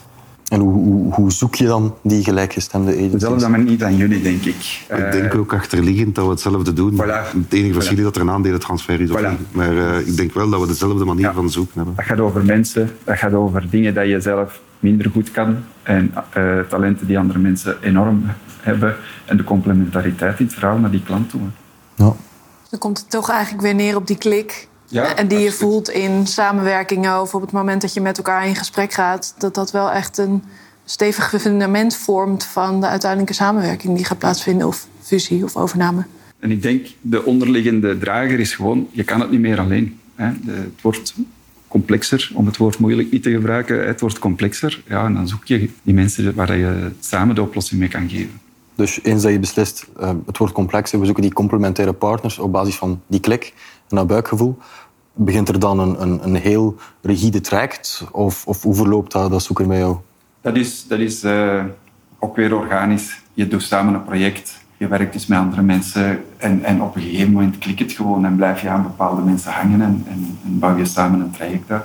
En 0.52 0.60
hoe, 0.60 0.72
hoe, 0.72 1.12
hoe, 1.14 1.32
zoek 1.32 1.54
je 1.54 1.66
dan 1.66 1.94
die 2.02 2.24
gelijkgestemde 2.24 2.90
agencies? 2.90 3.12
Hetzelfde 3.12 3.48
maar 3.48 3.62
niet 3.62 3.82
aan 3.82 3.96
jullie, 3.96 4.22
denk 4.22 4.44
ik. 4.44 4.84
Ik 4.88 5.12
denk 5.12 5.34
ook 5.34 5.54
achterliggend 5.54 6.14
dat 6.14 6.24
we 6.24 6.30
hetzelfde 6.30 6.72
doen. 6.72 6.92
Voilà. 6.94 7.36
Het 7.36 7.52
enige 7.52 7.72
verschil 7.72 7.96
is 7.96 8.02
dat 8.02 8.16
er 8.16 8.20
een 8.20 8.30
aandelentransfer 8.30 9.00
is. 9.00 9.08
Voilà. 9.08 9.52
Maar 9.52 9.72
uh, 9.72 9.98
ik 9.98 10.16
denk 10.16 10.34
wel 10.34 10.50
dat 10.50 10.60
we 10.60 10.66
dezelfde 10.66 11.04
manier 11.04 11.24
ja. 11.24 11.32
van 11.32 11.50
zoeken 11.50 11.74
hebben. 11.76 11.94
Dat 11.96 12.04
gaat 12.04 12.20
over 12.20 12.44
mensen, 12.44 12.90
dat 13.04 13.18
gaat 13.18 13.32
over 13.32 13.70
dingen 13.70 13.94
dat 13.94 14.06
je 14.06 14.20
zelf 14.20 14.60
minder 14.78 15.10
goed 15.10 15.30
kan. 15.30 15.56
En 15.82 16.14
uh, 16.36 16.60
talenten 16.68 17.06
die 17.06 17.18
andere 17.18 17.38
mensen 17.38 17.76
enorm 17.82 18.22
hebben. 18.60 18.96
En 19.24 19.36
de 19.36 19.44
complementariteit 19.44 20.38
in 20.38 20.44
het 20.44 20.54
verhaal 20.54 20.78
naar 20.78 20.90
die 20.90 21.02
klant 21.02 21.30
toe. 21.30 21.40
Ja. 21.94 22.12
Dan 22.70 22.78
komt 22.78 22.98
het 22.98 23.10
toch 23.10 23.30
eigenlijk 23.30 23.62
weer 23.62 23.74
neer 23.74 23.96
op 23.96 24.06
die 24.06 24.18
klik. 24.18 24.68
Ja, 24.92 25.16
en 25.16 25.28
die 25.28 25.38
je 25.38 25.52
voelt 25.52 25.90
in 25.90 26.26
samenwerkingen 26.26 27.20
of 27.20 27.34
op 27.34 27.40
het 27.40 27.52
moment 27.52 27.80
dat 27.80 27.94
je 27.94 28.00
met 28.00 28.16
elkaar 28.16 28.46
in 28.46 28.56
gesprek 28.56 28.92
gaat, 28.92 29.34
dat 29.38 29.54
dat 29.54 29.70
wel 29.70 29.90
echt 29.90 30.18
een 30.18 30.42
stevig 30.84 31.34
fundament 31.40 31.96
vormt 31.96 32.44
van 32.44 32.80
de 32.80 32.86
uiteindelijke 32.86 33.34
samenwerking 33.34 33.96
die 33.96 34.04
gaat 34.04 34.18
plaatsvinden, 34.18 34.66
of 34.66 34.86
fusie 35.00 35.44
of 35.44 35.56
overname. 35.56 36.04
En 36.38 36.50
ik 36.50 36.62
denk, 36.62 36.86
de 37.00 37.24
onderliggende 37.24 37.98
drager 37.98 38.40
is 38.40 38.54
gewoon, 38.54 38.88
je 38.90 39.04
kan 39.04 39.20
het 39.20 39.30
niet 39.30 39.40
meer 39.40 39.60
alleen. 39.60 40.00
Hè. 40.14 40.30
De, 40.44 40.52
het 40.52 40.82
wordt 40.82 41.14
complexer, 41.68 42.30
om 42.34 42.46
het 42.46 42.56
woord 42.56 42.78
moeilijk 42.78 43.10
niet 43.10 43.22
te 43.22 43.30
gebruiken. 43.30 43.86
Het 43.86 44.00
wordt 44.00 44.18
complexer. 44.18 44.82
Ja, 44.88 45.04
en 45.04 45.14
dan 45.14 45.28
zoek 45.28 45.44
je 45.44 45.70
die 45.82 45.94
mensen 45.94 46.34
waar 46.34 46.56
je 46.56 46.90
samen 47.00 47.34
de 47.34 47.42
oplossing 47.42 47.80
mee 47.80 47.88
kan 47.88 48.08
geven. 48.08 48.40
Dus 48.74 49.02
eens 49.02 49.22
dat 49.22 49.32
je 49.32 49.38
beslist, 49.38 49.86
uh, 50.00 50.10
het 50.26 50.38
wordt 50.38 50.52
complexer, 50.52 50.98
we 50.98 51.04
zoeken 51.04 51.22
die 51.22 51.32
complementaire 51.32 51.92
partners 51.92 52.38
op 52.38 52.52
basis 52.52 52.74
van 52.74 53.02
die 53.06 53.20
klik 53.20 53.52
dat 53.96 54.06
buikgevoel. 54.06 54.58
Begint 55.12 55.48
er 55.48 55.58
dan 55.58 55.78
een, 55.78 56.02
een, 56.02 56.24
een 56.24 56.34
heel 56.34 56.76
rigide 57.02 57.40
traject? 57.40 58.06
Of, 58.12 58.46
of 58.46 58.62
hoe 58.62 58.74
verloopt 58.74 59.12
dat, 59.12 59.30
dat 59.30 59.42
zoeken 59.42 59.68
bij 59.68 59.78
jou? 59.78 59.96
Dat 60.40 60.56
is, 60.56 60.86
dat 60.88 60.98
is 60.98 61.24
uh, 61.24 61.64
ook 62.18 62.36
weer 62.36 62.54
organisch. 62.54 63.20
Je 63.34 63.48
doet 63.48 63.62
samen 63.62 63.94
een 63.94 64.04
project, 64.04 64.60
je 64.76 64.88
werkt 64.88 65.12
dus 65.12 65.26
met 65.26 65.38
andere 65.38 65.62
mensen 65.62 66.24
en, 66.36 66.64
en 66.64 66.82
op 66.82 66.96
een 66.96 67.02
gegeven 67.02 67.32
moment 67.32 67.58
klikt 67.58 67.78
het 67.78 67.92
gewoon 67.92 68.24
en 68.24 68.36
blijf 68.36 68.62
je 68.62 68.68
aan 68.68 68.82
bepaalde 68.82 69.22
mensen 69.22 69.52
hangen 69.52 69.80
en, 69.80 70.04
en, 70.08 70.38
en 70.44 70.58
bouw 70.58 70.76
je 70.76 70.84
samen 70.84 71.20
een 71.20 71.30
traject 71.30 71.70
uit. 71.70 71.84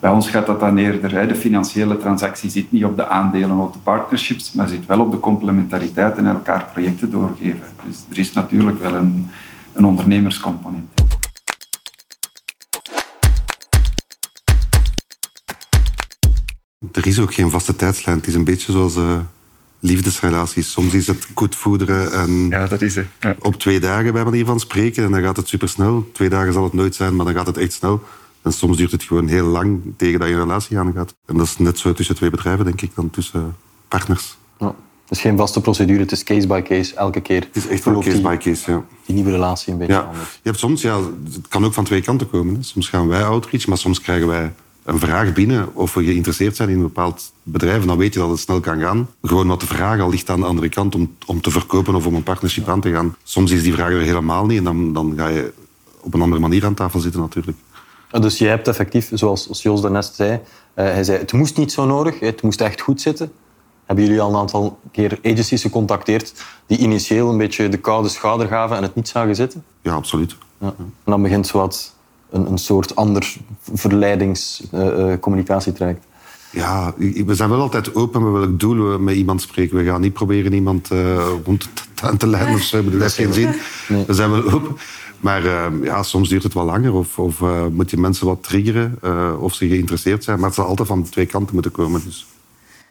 Bij 0.00 0.10
ons 0.10 0.30
gaat 0.30 0.46
dat 0.46 0.60
dan 0.60 0.76
eerder, 0.76 1.12
hè, 1.12 1.26
de 1.26 1.34
financiële 1.34 1.96
transactie 1.96 2.50
zit 2.50 2.72
niet 2.72 2.84
op 2.84 2.96
de 2.96 3.08
aandelen 3.08 3.58
of 3.58 3.72
de 3.72 3.78
partnerships, 3.78 4.52
maar 4.52 4.68
zit 4.68 4.86
wel 4.86 5.00
op 5.00 5.10
de 5.10 5.20
complementariteit 5.20 6.16
en 6.16 6.26
elkaar 6.26 6.68
projecten 6.72 7.10
doorgeven. 7.10 7.66
Dus 7.86 8.04
er 8.10 8.18
is 8.18 8.32
natuurlijk 8.32 8.80
wel 8.80 8.94
een, 8.94 9.30
een 9.72 9.84
ondernemerscomponent. 9.84 10.97
Er 16.92 17.06
is 17.06 17.20
ook 17.20 17.34
geen 17.34 17.50
vaste 17.50 17.76
tijdslijn. 17.76 18.16
Het 18.16 18.26
is 18.26 18.34
een 18.34 18.44
beetje 18.44 18.72
zoals 18.72 18.96
uh, 18.96 19.18
liefdesrelaties. 19.80 20.70
Soms 20.70 20.94
is 20.94 21.06
het 21.06 21.26
goed 21.34 21.56
voederen 21.56 22.12
en 22.12 22.48
ja, 22.48 22.66
dat 22.66 22.82
is 22.82 22.94
het. 22.94 23.06
Ja. 23.20 23.36
op 23.38 23.54
twee 23.54 23.80
dagen 23.80 24.12
bij 24.12 24.24
manier 24.24 24.44
van 24.44 24.60
spreken 24.60 25.04
en 25.04 25.10
dan 25.10 25.22
gaat 25.22 25.36
het 25.36 25.48
supersnel. 25.48 26.10
Twee 26.12 26.28
dagen 26.28 26.52
zal 26.52 26.64
het 26.64 26.72
nooit 26.72 26.94
zijn, 26.94 27.16
maar 27.16 27.26
dan 27.26 27.34
gaat 27.34 27.46
het 27.46 27.56
echt 27.56 27.72
snel. 27.72 28.02
En 28.42 28.52
soms 28.52 28.76
duurt 28.76 28.92
het 28.92 29.02
gewoon 29.02 29.28
heel 29.28 29.46
lang 29.46 29.80
tegen 29.96 30.18
dat 30.18 30.28
je 30.28 30.34
een 30.34 30.40
relatie 30.40 30.78
aangaat. 30.78 31.14
En 31.26 31.36
dat 31.36 31.46
is 31.46 31.58
net 31.58 31.78
zo 31.78 31.92
tussen 31.92 32.14
twee 32.14 32.30
bedrijven, 32.30 32.64
denk 32.64 32.80
ik, 32.80 32.90
dan 32.94 33.10
tussen 33.10 33.56
partners. 33.88 34.36
Ja. 34.58 34.74
Het 35.02 35.16
is 35.16 35.22
geen 35.22 35.36
vaste 35.36 35.60
procedure, 35.60 36.00
het 36.00 36.12
is 36.12 36.22
case 36.22 36.46
by 36.46 36.62
case, 36.62 36.94
elke 36.94 37.20
keer. 37.20 37.40
Het 37.40 37.56
is 37.56 37.66
echt 37.66 37.84
wel 37.84 38.00
case 38.00 38.20
by 38.20 38.36
case, 38.36 38.70
ja. 38.70 38.84
Die 39.06 39.14
nieuwe 39.14 39.30
relatie 39.30 39.72
een 39.72 39.78
beetje 39.78 39.92
ja. 39.94 40.00
anders. 40.00 40.32
Je 40.32 40.48
hebt 40.48 40.58
soms, 40.58 40.82
ja, 40.82 41.00
het 41.24 41.48
kan 41.48 41.64
ook 41.64 41.74
van 41.74 41.84
twee 41.84 42.02
kanten 42.02 42.30
komen. 42.30 42.54
Hè. 42.54 42.62
Soms 42.62 42.88
gaan 42.88 43.08
wij 43.08 43.24
outreach, 43.24 43.66
maar 43.66 43.78
soms 43.78 44.00
krijgen 44.00 44.26
wij 44.26 44.52
een 44.88 44.98
vraag 44.98 45.32
binnen 45.32 45.74
of 45.74 45.94
we 45.94 46.04
geïnteresseerd 46.04 46.56
zijn 46.56 46.68
in 46.68 46.74
een 46.74 46.82
bepaald 46.82 47.32
bedrijf. 47.42 47.80
En 47.80 47.86
dan 47.86 47.96
weet 47.96 48.14
je 48.14 48.20
dat 48.20 48.30
het 48.30 48.38
snel 48.38 48.60
kan 48.60 48.80
gaan. 48.80 49.08
Gewoon 49.22 49.46
wat 49.46 49.60
de 49.60 49.66
vraag 49.66 50.00
al 50.00 50.10
ligt 50.10 50.30
aan 50.30 50.40
de 50.40 50.46
andere 50.46 50.68
kant 50.68 50.94
om, 50.94 51.16
om 51.26 51.40
te 51.40 51.50
verkopen 51.50 51.94
of 51.94 52.06
om 52.06 52.14
een 52.14 52.22
partnership 52.22 52.68
aan 52.68 52.80
te 52.80 52.90
gaan. 52.90 53.16
Soms 53.22 53.50
is 53.50 53.62
die 53.62 53.72
vraag 53.72 53.90
er 53.90 54.00
helemaal 54.00 54.46
niet 54.46 54.58
en 54.58 54.64
dan, 54.64 54.92
dan 54.92 55.12
ga 55.16 55.28
je 55.28 55.52
op 56.00 56.14
een 56.14 56.22
andere 56.22 56.40
manier 56.40 56.64
aan 56.64 56.74
tafel 56.74 57.00
zitten 57.00 57.20
natuurlijk. 57.20 57.58
Dus 58.10 58.38
je 58.38 58.46
hebt 58.46 58.68
effectief, 58.68 59.10
zoals 59.14 59.62
Jos 59.62 59.80
daarnet 59.80 60.12
zei, 60.14 60.32
uh, 60.32 60.38
hij 60.74 61.04
zei 61.04 61.18
het 61.18 61.32
moest 61.32 61.56
niet 61.56 61.72
zo 61.72 61.86
nodig, 61.86 62.20
het 62.20 62.42
moest 62.42 62.60
echt 62.60 62.80
goed 62.80 63.00
zitten. 63.00 63.32
Hebben 63.84 64.04
jullie 64.04 64.20
al 64.20 64.30
een 64.30 64.36
aantal 64.36 64.78
keer 64.92 65.18
agencies 65.22 65.62
gecontacteerd 65.62 66.32
die 66.66 66.78
initieel 66.78 67.30
een 67.30 67.38
beetje 67.38 67.68
de 67.68 67.76
koude 67.76 68.08
schouder 68.08 68.46
gaven 68.46 68.76
en 68.76 68.82
het 68.82 68.94
niet 68.94 69.08
zagen 69.08 69.36
zitten? 69.36 69.64
Ja, 69.82 69.94
absoluut. 69.94 70.36
Ja. 70.58 70.74
En 70.78 70.92
dan 71.04 71.22
begint 71.22 71.46
zo 71.46 71.58
wat 71.58 71.96
een, 72.30 72.50
een 72.50 72.58
soort 72.58 72.96
ander 72.96 73.36
verleidingscommunicatietraject. 73.74 76.04
Uh, 76.04 76.10
ja, 76.50 76.94
we 77.26 77.34
zijn 77.34 77.50
wel 77.50 77.60
altijd 77.60 77.94
open 77.94 78.22
met 78.22 78.32
welk 78.32 78.60
doel 78.60 78.90
we 78.90 78.98
met 78.98 79.14
iemand 79.14 79.42
spreken. 79.42 79.76
We 79.76 79.84
gaan 79.84 80.00
niet 80.00 80.12
proberen 80.12 80.52
iemand 80.52 80.92
uh, 80.92 81.28
rond 81.44 81.68
aan 82.02 82.16
te 82.16 82.26
leiden 82.26 82.54
of 82.54 82.60
zo. 82.60 82.84
Dat 82.84 83.00
heeft 83.00 83.14
geen 83.14 83.32
zin. 83.32 83.54
Nee. 83.88 84.04
We 84.06 84.14
zijn 84.14 84.30
wel 84.30 84.52
open. 84.52 84.76
Maar 85.20 85.44
uh, 85.44 85.66
ja, 85.82 86.02
soms 86.02 86.28
duurt 86.28 86.42
het 86.42 86.54
wel 86.54 86.64
langer. 86.64 86.92
Of, 86.92 87.18
of 87.18 87.40
uh, 87.40 87.66
moet 87.66 87.90
je 87.90 87.96
mensen 87.96 88.26
wat 88.26 88.42
triggeren. 88.42 88.98
Uh, 89.04 89.42
of 89.42 89.54
ze 89.54 89.68
geïnteresseerd 89.68 90.24
zijn. 90.24 90.38
Maar 90.38 90.46
het 90.46 90.54
zal 90.54 90.66
altijd 90.66 90.88
van 90.88 91.02
de 91.02 91.08
twee 91.08 91.26
kanten 91.26 91.54
moeten 91.54 91.72
komen. 91.72 92.02
Dus. 92.04 92.26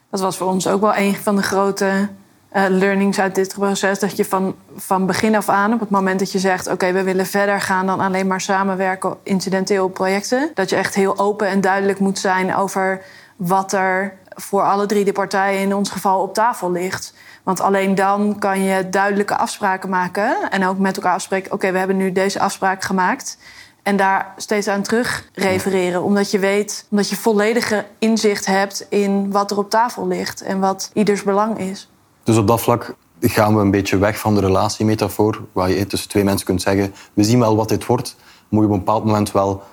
Dat 0.09 0.19
was 0.19 0.37
voor 0.37 0.47
ons 0.47 0.67
ook 0.67 0.81
wel 0.81 0.95
een 0.95 1.15
van 1.15 1.35
de 1.35 1.41
grote 1.41 2.09
uh, 2.57 2.65
learnings 2.69 3.19
uit 3.19 3.35
dit 3.35 3.53
proces. 3.53 3.99
Dat 3.99 4.17
je 4.17 4.25
van, 4.25 4.55
van 4.75 5.05
begin 5.05 5.35
af 5.35 5.49
aan, 5.49 5.73
op 5.73 5.79
het 5.79 5.89
moment 5.89 6.19
dat 6.19 6.31
je 6.31 6.39
zegt... 6.39 6.67
oké, 6.67 6.91
we 6.91 7.03
willen 7.03 7.25
verder 7.25 7.61
gaan 7.61 7.85
dan 7.85 7.99
alleen 7.99 8.27
maar 8.27 8.41
samenwerken 8.41 9.17
incidenteel 9.23 9.85
op 9.85 9.93
projecten... 9.93 10.51
dat 10.53 10.69
je 10.69 10.75
echt 10.75 10.95
heel 10.95 11.17
open 11.17 11.47
en 11.47 11.61
duidelijk 11.61 11.99
moet 11.99 12.19
zijn 12.19 12.55
over 12.55 13.01
wat 13.35 13.73
er 13.73 14.13
voor 14.29 14.61
alle 14.61 14.85
drie 14.85 15.05
de 15.05 15.11
partijen... 15.11 15.61
in 15.61 15.75
ons 15.75 15.89
geval 15.89 16.21
op 16.21 16.33
tafel 16.33 16.71
ligt. 16.71 17.13
Want 17.43 17.61
alleen 17.61 17.95
dan 17.95 18.39
kan 18.39 18.63
je 18.63 18.89
duidelijke 18.89 19.37
afspraken 19.37 19.89
maken... 19.89 20.49
en 20.49 20.65
ook 20.65 20.77
met 20.77 20.95
elkaar 20.95 21.13
afspreken, 21.13 21.51
oké, 21.51 21.71
we 21.71 21.77
hebben 21.77 21.97
nu 21.97 22.11
deze 22.11 22.39
afspraak 22.39 22.83
gemaakt... 22.83 23.37
En 23.83 23.97
daar 23.97 24.33
steeds 24.37 24.67
aan 24.67 24.81
terug 24.81 25.29
refereren. 25.33 26.03
Omdat 26.03 26.31
je 26.31 26.39
weet, 26.39 26.85
omdat 26.89 27.09
je 27.09 27.15
volledige 27.15 27.85
inzicht 27.99 28.45
hebt 28.45 28.85
in 28.89 29.31
wat 29.31 29.51
er 29.51 29.57
op 29.57 29.69
tafel 29.69 30.07
ligt 30.07 30.41
en 30.41 30.59
wat 30.59 30.89
ieders 30.93 31.23
belang 31.23 31.59
is. 31.59 31.89
Dus 32.27 32.37
op 32.37 32.47
dat 32.47 32.61
vlak 32.61 32.95
gaan 33.21 33.55
we 33.55 33.61
een 33.61 33.71
beetje 33.71 33.97
weg 33.97 34.19
van 34.19 34.35
de 34.35 34.41
relatiemetafoor, 34.41 35.41
waar 35.51 35.69
je 35.69 35.87
tussen 35.87 36.09
twee 36.09 36.23
mensen 36.23 36.45
kunt 36.45 36.61
zeggen: 36.61 36.93
we 37.13 37.23
zien 37.23 37.39
wel 37.39 37.55
wat 37.55 37.69
dit 37.69 37.85
wordt. 37.85 38.15
Moet 38.49 38.61
je 38.61 38.67
op 38.67 38.73
een 38.73 38.79
bepaald 38.79 39.05
moment 39.05 39.31
wel 39.31 39.63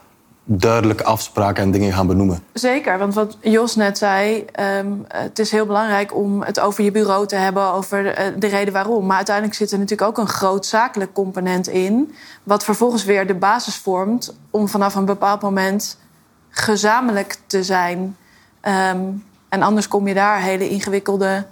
duidelijke 0.44 1.04
afspraken 1.04 1.62
en 1.62 1.70
dingen 1.70 1.92
gaan 1.92 2.06
benoemen. 2.06 2.44
Zeker, 2.52 2.98
want 2.98 3.14
wat 3.14 3.38
Jos 3.40 3.76
net 3.76 3.98
zei, 3.98 4.44
ehm, 4.52 4.92
het 5.08 5.38
is 5.38 5.50
heel 5.50 5.66
belangrijk 5.66 6.14
om 6.14 6.42
het 6.42 6.60
over 6.60 6.84
je 6.84 6.90
bureau 6.90 7.26
te 7.26 7.36
hebben, 7.36 7.72
over 7.72 8.02
de, 8.02 8.10
eh, 8.10 8.32
de, 8.38 8.46
reden 8.46 8.72
waarom. 8.72 9.06
Maar 9.06 9.16
uiteindelijk 9.16 9.56
zit 9.56 9.72
er 9.72 9.78
natuurlijk 9.78 10.08
ook 10.08 10.18
een 10.18 10.32
groot 10.32 10.66
zakelijk 10.66 11.12
component 11.12 11.68
in, 11.68 12.14
wat 12.42 12.64
vervolgens 12.64 13.04
weer 13.04 13.26
de 13.26 13.34
basis 13.34 13.76
vormt 13.76 14.36
om 14.50 14.68
vanaf 14.68 14.94
een 14.94 15.04
bepaald 15.04 15.42
moment 15.42 15.98
gezamenlijk 16.48 17.36
te 17.46 17.62
zijn. 17.62 18.16
Ehm, 18.60 19.02
en 19.48 19.62
anders 19.62 19.88
kom 19.88 20.08
je 20.08 20.14
daar 20.14 20.40
hele 20.40 20.68
ingewikkelde 20.68 21.46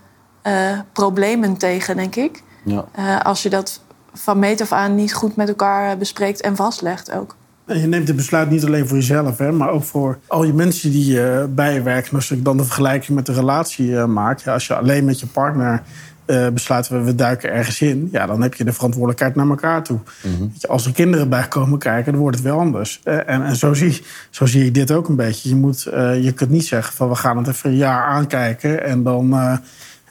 uh, 0.46 0.78
problemen 0.92 1.56
tegen, 1.56 1.96
denk 1.96 2.16
ik. 2.16 2.42
Ja. 2.64 2.84
Uh, 2.99 3.20
als 3.20 3.42
je 3.42 3.50
dat 3.50 3.80
van 4.12 4.38
meet 4.38 4.61
af 4.61 4.72
aan 4.72 4.94
niet 4.94 5.14
goed 5.14 5.37
met 5.37 5.49
elkaar 5.49 5.99
bespreekt 5.99 6.40
en 6.40 6.56
vastlegt 6.56 7.12
ook. 7.12 7.37
En 7.64 7.80
je 7.80 7.87
neemt 7.87 8.08
het 8.08 8.16
besluit 8.16 8.50
niet 8.50 8.64
alleen 8.64 8.88
voor 8.88 8.96
jezelf, 8.96 9.38
hè, 9.38 9.52
maar 9.52 9.70
ook 9.70 9.84
voor 9.84 10.18
al 10.26 10.44
je 10.44 10.52
mensen 10.52 10.90
die 10.90 11.14
uh, 11.14 11.44
bij 11.49 11.75
je 11.75 11.82
werken. 11.82 12.14
Als 12.14 12.30
ik 12.30 12.44
dan 12.44 12.56
de 12.56 12.64
vergelijking 12.64 13.16
met 13.16 13.26
de 13.26 13.32
relatie 13.32 13.88
uh, 13.88 14.04
maak. 14.04 14.40
Ja, 14.40 14.52
als 14.52 14.66
je 14.66 14.75
alleen 14.75 15.04
met 15.04 15.20
je 15.20 15.26
partner 15.26 15.82
uh, 16.26 16.49
besluit, 16.49 16.88
we, 16.88 17.02
we 17.02 17.14
duiken 17.14 17.52
ergens 17.52 17.80
in. 17.80 18.08
Ja, 18.12 18.26
dan 18.26 18.42
heb 18.42 18.54
je 18.54 18.64
de 18.64 18.72
verantwoordelijkheid 18.72 19.34
naar 19.34 19.49
elkaar 19.49 19.82
toe. 19.82 19.99
Mm 20.22 20.52
je, 20.58 20.68
als 20.68 20.87
er 20.87 20.92
kinderen 20.92 21.28
bij 21.28 21.49
komen 21.49 21.78
kijken, 21.78 22.12
dan 22.12 22.20
wordt 22.20 22.37
het 22.37 22.46
wel 22.46 22.58
anders. 22.58 23.00
en 23.04 23.44
en 23.44 23.56
zo, 23.56 23.75
zie, 23.75 24.02
zo 24.30 24.46
zie 24.46 24.64
ik 24.64 24.75
dit 24.75 24.90
ook 24.90 25.08
een 25.08 25.16
beetje. 25.16 25.49
Je, 25.49 25.56
moet, 25.56 25.82
je 26.22 26.32
kunt 26.34 26.50
niet 26.50 26.66
zeggen 26.66 26.94
van 26.94 27.08
we 27.08 27.14
gaan 27.14 27.37
het 27.37 27.49
even 27.49 27.70
een 27.70 27.76
jaar 27.76 28.04
aankijken 28.04 28.84
en 28.84 29.02
dan, 29.02 29.61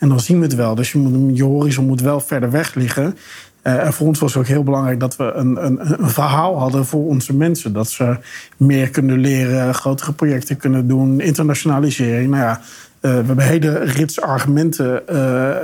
en 0.01 0.09
dan 0.09 0.19
zien 0.19 0.37
we 0.37 0.45
het 0.45 0.55
wel. 0.55 0.75
Dus 0.75 0.91
je, 0.91 1.43
horizon 1.43 1.85
moet 1.85 2.01
wel 2.01 2.19
verder 2.19 2.51
weg 2.51 2.73
liggen. 2.73 3.17
Uh, 3.63 3.85
en 3.85 3.93
voor 3.93 4.07
ons 4.07 4.19
was 4.19 4.33
het 4.33 4.41
ook 4.41 4.47
heel 4.47 4.63
belangrijk 4.63 4.99
dat 4.99 5.15
we 5.15 5.23
een, 5.23 5.65
een, 5.65 6.01
een, 6.01 6.09
verhaal 6.09 6.59
hadden 6.59 6.85
voor 6.85 7.07
onze 7.07 7.33
mensen. 7.35 7.73
Dat 7.73 7.89
ze 7.89 8.17
meer 8.57 8.89
kunnen 8.89 9.19
leren, 9.19 9.73
grotere 9.73 10.13
projecten 10.13 10.57
kunnen 10.57 10.87
doen, 10.87 11.19
internationalisering. 11.19 12.29
Nou 12.29 12.43
ja, 12.43 12.59
uh, 12.59 12.61
we 13.01 13.25
hebben 13.25 13.45
hele 13.45 13.79
rits 13.79 14.21
argumenten 14.21 15.03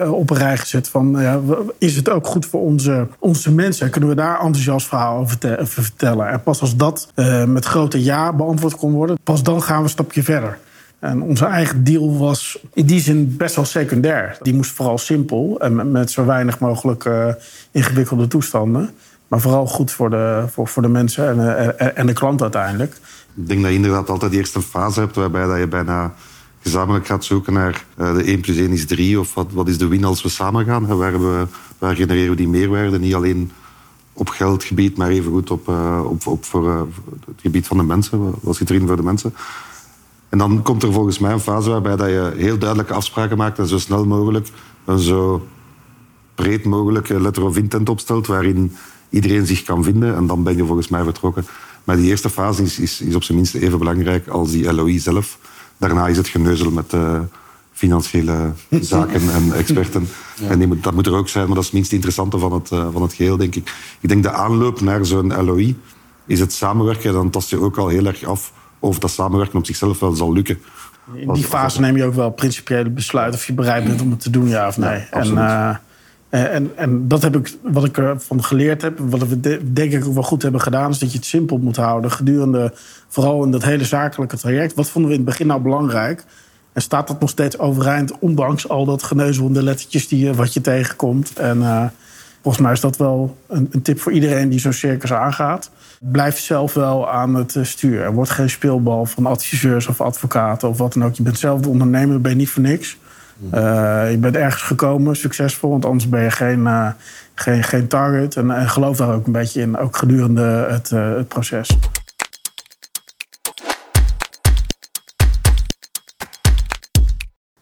uh, 0.02 0.12
op 0.14 0.30
een 0.30 0.38
rij 0.38 0.58
gezet 0.58 0.90
van... 0.90 1.16
ja, 1.20 1.40
is 1.78 1.96
het 1.96 2.10
ook 2.10 2.28
goed 2.28 2.46
voor 2.46 2.62
onze, 2.62 3.08
onze 3.20 3.52
mensen? 3.52 3.90
Kunnen 3.90 4.10
we 4.10 4.16
daar 4.16 4.40
enthousiast 4.40 4.88
verhaal 4.88 5.20
over 5.20 5.38
vertellen? 5.64 6.30
En 6.30 6.44
pas 6.44 6.62
als 6.62 6.76
dat 6.76 7.12
met 7.48 7.66
grote 7.66 8.04
ja 8.04 8.34
beantwoord 8.34 8.76
kon 8.76 8.92
worden... 8.92 9.18
pas 9.24 9.44
dan 9.44 9.62
gaan 9.62 9.78
we 9.78 9.84
een 9.84 9.90
stapje 9.90 10.24
verder. 10.24 10.58
En 11.00 11.22
onze 11.22 11.46
eigen 11.46 11.84
deal 11.84 12.18
was 12.18 12.60
in 12.74 12.86
die 12.86 13.00
zin 13.00 13.38
best 13.38 13.56
wel 13.56 13.66
secundair. 13.66 14.38
Die 14.42 14.54
moest 14.54 14.72
vooral 14.72 14.98
simpel 14.98 15.60
en 15.60 15.92
met 15.92 16.12
zo 16.12 16.26
weinig 16.26 16.60
mogelijk 16.60 17.06
uh, 17.06 17.34
ingewikkelde 17.72 18.28
toestanden. 18.28 18.90
Maar 19.28 19.42
vooral 19.42 19.68
goed 19.68 19.92
voor 19.92 20.10
de, 20.10 20.46
voor, 20.50 20.68
voor 20.68 20.82
de 20.82 20.88
mensen 20.88 21.28
en, 21.28 21.78
en, 21.78 21.96
en 21.96 22.06
de 22.06 22.14
klant 22.14 22.42
uiteindelijk. 22.42 22.94
Ik 23.36 23.48
denk 23.48 23.62
dat 23.62 23.70
je 23.70 23.76
inderdaad 23.76 24.10
altijd 24.10 24.32
die 24.32 24.40
eerste 24.40 24.62
fase 24.62 25.00
hebt 25.00 25.16
waarbij 25.16 25.46
dat 25.46 25.58
je 25.58 25.68
bijna 25.68 26.14
gezamenlijk 26.62 27.06
gaat 27.06 27.26
zoeken 27.26 27.54
naar 27.54 27.86
uh, 28.00 28.16
de 28.16 28.24
1 28.24 28.42
plus 28.42 28.58
1 28.58 28.72
is 28.72 28.86
3 28.86 29.20
of 29.20 29.34
wat, 29.34 29.48
wat 29.52 29.68
is 29.68 29.78
de 29.78 29.88
win 29.88 30.04
als 30.04 30.24
we 30.24 30.30
samen 30.30 30.66
gaan. 30.66 30.90
En 30.90 30.98
waar, 30.98 31.20
we, 31.22 31.48
waar 31.78 31.96
genereren 31.96 32.30
we 32.30 32.36
die 32.36 32.48
meerwaarde? 32.48 33.00
Niet 33.00 33.16
alleen 33.16 33.52
op 34.14 34.30
geldgebied, 34.30 34.98
maar 34.98 35.10
evengoed 35.10 35.52
op, 35.52 35.68
op, 36.06 36.28
op 36.28 36.46
voor, 36.46 36.88
het 37.26 37.42
gebied 37.42 37.68
van 37.68 37.78
de 37.78 37.84
mensen. 37.84 38.34
Wat 38.42 38.56
zit 38.56 38.70
erin 38.70 38.88
voor 38.88 38.96
de 38.96 39.04
mensen? 39.04 39.34
En 40.38 40.48
dan 40.48 40.62
komt 40.62 40.84
er 40.84 40.94
volgens 40.94 41.20
mij 41.20 41.32
een 41.32 41.40
fase 41.40 41.70
waarbij 41.70 41.96
dat 41.96 42.08
je 42.08 42.34
heel 42.36 42.58
duidelijke 42.58 42.94
afspraken 42.94 43.38
maakt 43.38 43.60
en 43.60 43.68
zo 43.68 43.78
snel 43.78 44.06
mogelijk 44.06 44.48
een 44.86 45.00
zo 45.00 45.48
breed 46.36 46.66
mogelijke 46.66 47.22
letter 47.22 47.44
of 47.44 47.58
intent 47.58 47.90
opstelt 47.90 48.28
waarin 48.28 48.76
iedereen 49.10 49.46
zich 49.46 49.64
kan 49.64 49.84
vinden. 49.84 50.16
En 50.16 50.28
dan 50.28 50.44
ben 50.44 50.58
je 50.58 50.66
volgens 50.66 50.88
mij 50.88 51.04
vertrokken. 51.04 51.46
Maar 51.84 51.96
die 51.96 52.06
eerste 52.06 52.30
fase 52.30 52.64
is, 52.64 52.80
is, 52.80 53.02
is 53.02 53.16
op 53.16 53.24
zijn 53.24 53.38
minst 53.38 53.56
even 53.56 53.80
belangrijk 53.80 54.28
als 54.28 54.52
die 54.52 54.74
LOI 54.74 55.00
zelf. 55.00 55.38
Daarna 55.78 56.08
is 56.08 56.18
het 56.18 56.28
geneuzel 56.28 56.72
met 56.72 56.94
uh, 56.94 57.20
financiële 57.72 58.54
zaken 58.82 59.34
en 59.34 59.54
experten. 59.54 60.08
En 60.48 60.80
dat 60.82 60.94
moet 60.94 61.08
er 61.08 61.16
ook 61.16 61.30
zijn, 61.30 61.46
maar 61.46 61.56
dat 61.56 61.64
is 61.64 61.70
het 61.70 61.78
minst 61.78 61.94
interessante 61.94 62.38
van 62.38 62.54
het, 62.54 62.72
uh, 62.72 62.88
van 62.92 63.02
het 63.02 63.14
geheel, 63.14 63.38
denk 63.38 63.56
ik. 63.56 63.74
Ik 64.00 64.10
denk 64.10 64.24
de 64.24 64.32
aanloop 64.32 64.82
naar 64.82 65.06
zo'n 65.06 65.46
LOI 65.46 65.78
is 66.26 66.40
het 66.40 66.54
samenwerken. 66.54 67.14
Dan 67.14 67.30
tast 67.30 67.50
je 67.50 67.60
ook 67.60 67.78
al 67.78 67.88
heel 67.88 68.06
erg 68.06 68.24
af 68.24 68.52
of 68.80 69.00
dat 69.00 69.12
samenwerken 69.12 69.60
op 69.60 69.66
zichzelf 69.66 70.00
wel 70.00 70.16
zal 70.16 70.34
lukken. 70.34 70.60
In 71.14 71.34
die 71.34 71.44
fase 71.44 71.82
neem 71.82 71.98
je 71.98 72.04
ook 72.04 72.14
wel 72.14 72.30
principiële 72.30 72.90
besluit 72.90 73.34
of 73.34 73.48
je 73.48 73.54
bereid 73.54 73.84
bent 73.84 74.02
om 74.02 74.12
het 74.12 74.20
te 74.20 74.30
doen, 74.30 74.48
ja 74.48 74.68
of 74.68 74.78
nee. 74.78 75.08
en, 75.12 75.34
uh, 75.34 75.76
en, 76.30 76.72
en 76.76 77.08
dat 77.08 77.22
heb 77.22 77.36
ik, 77.36 77.58
wat 77.62 77.86
ik 77.86 77.98
ervan 77.98 78.44
geleerd 78.44 78.82
heb, 78.82 79.00
wat 79.00 79.28
we 79.28 79.72
denk 79.74 79.92
ik 79.92 80.06
ook 80.06 80.14
wel 80.14 80.24
goed 80.24 80.42
hebben 80.42 80.62
gedaan, 80.62 80.90
is 80.90 81.00
dat 81.00 81.12
je 81.12 81.18
het 81.18 81.28
simpel 81.28 81.58
moet 81.58 81.76
houden 81.76 82.12
gedurende, 82.12 82.74
vooral 83.08 83.44
in 83.44 83.52
dat 83.52 83.64
hele 83.64 83.86
zakelijke 83.86 84.38
traject. 84.38 84.74
Wat 84.74 84.90
vonden 84.90 85.12
we 85.12 85.18
in 85.18 85.22
het 85.22 85.30
begin 85.30 85.48
nou 85.48 85.62
belangrijk? 85.62 86.24
En 86.74 86.82
staat 86.82 87.08
dat 87.08 87.20
nog 87.20 87.30
steeds 87.30 87.58
overeind, 87.58 88.20
ondanks 88.20 88.70
al 88.70 88.86
dat 88.86 89.04
geneuzel 89.04 89.52
de 89.52 89.64
lettertjes 89.64 90.08
die, 90.08 90.34
wat 90.34 90.54
je 90.54 90.62
tegenkomt? 90.62 91.36
En 91.36 91.58
uh, 91.58 91.86
volgens 92.48 92.66
mij 92.66 92.76
is 92.76 92.82
dat 92.82 92.98
wel 92.98 93.38
een, 93.48 93.70
een 93.72 93.82
tip 93.82 94.00
voor 94.00 94.12
iedereen 94.12 94.50
die 94.50 94.60
zo'n 94.60 94.74
circus 94.74 95.14
aangaat 95.14 95.72
blijf 96.00 96.40
zelf 96.40 96.74
wel 96.74 97.10
aan 97.10 97.36
het 97.36 97.56
eh, 97.56 97.64
stuur. 97.64 98.02
Er 98.02 98.14
wordt 98.14 98.30
geen 98.30 98.50
speelbal 98.50 99.06
van 99.06 99.26
adviseurs 99.26 99.88
of 99.88 100.02
advocaten 100.02 100.70
of 100.70 100.78
wat 100.78 100.94
dan 100.94 101.06
ook. 101.06 101.14
Je 101.14 101.24
bent 101.24 101.40
zelf 101.40 101.62
de 101.62 101.70
ondernemer, 101.70 102.22
ben 102.22 102.32
je 102.32 102.38
niet 102.38 102.50
voor 102.50 102.62
niks. 102.62 102.98
Uh, 103.54 104.12
je 104.12 104.18
bent 104.18 104.36
ergens 104.36 104.62
gekomen, 104.62 105.16
succesvol, 105.16 105.70
want 105.70 105.86
anders 105.86 106.10
ben 106.10 106.24
je 106.24 106.32
geen, 106.32 106.60
uh, 106.60 106.90
geen, 107.34 107.64
geen 107.64 107.88
target. 107.88 108.36
En, 108.36 108.70
geloof 108.70 108.98
daar 108.98 109.14
ook 109.14 109.26
een 109.26 109.32
beetje 109.32 109.62
in, 109.62 109.78
ook 109.78 109.98
gedurende 109.98 110.68
het, 110.70 110.90
het 110.90 111.28
proces. 111.28 111.78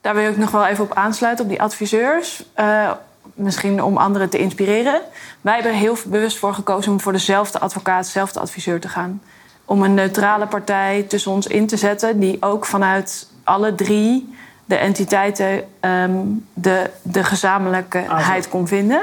Daar 0.02 0.16
wil 0.16 0.30
ik 0.30 0.38
nog 0.38 0.52
wel 0.52 0.66
even 0.66 0.84
op 0.84 0.94
aansluiten, 0.94 1.46
op 1.46 1.52
die 1.52 1.62
adviseurs 1.62 2.44
misschien 3.34 3.84
om 3.84 3.98
anderen 3.98 4.30
te 4.30 4.38
inspireren. 4.38 5.02
Wij 5.42 5.54
hebben 5.54 5.72
er 5.72 5.78
heel 5.78 5.98
bewust 6.06 6.38
voor 6.38 6.54
gekozen 6.54 6.92
om 6.92 7.02
voor 7.02 7.12
dezelfde 7.12 7.60
advocaat, 7.60 8.04
dezelfde 8.04 8.40
adviseur 8.40 8.80
te 8.80 8.90
gaan. 8.90 9.22
Om 9.66 9.84
een 9.84 9.94
neutrale 9.94 10.48
partij 10.48 11.06
tussen 11.08 11.32
ons 11.32 11.48
in 11.48 11.68
te 11.68 11.78
zetten, 11.78 12.20
die 12.20 12.38
ook 12.40 12.66
vanuit 12.66 13.28
alle 13.44 13.76
drie 13.76 14.36
de 14.66 14.76
entiteiten 14.76 15.64
um, 15.82 16.46
de, 16.54 16.90
de 17.02 17.24
gezamenlijkheid 17.24 18.50
kon 18.50 18.68
vinden. 18.68 19.02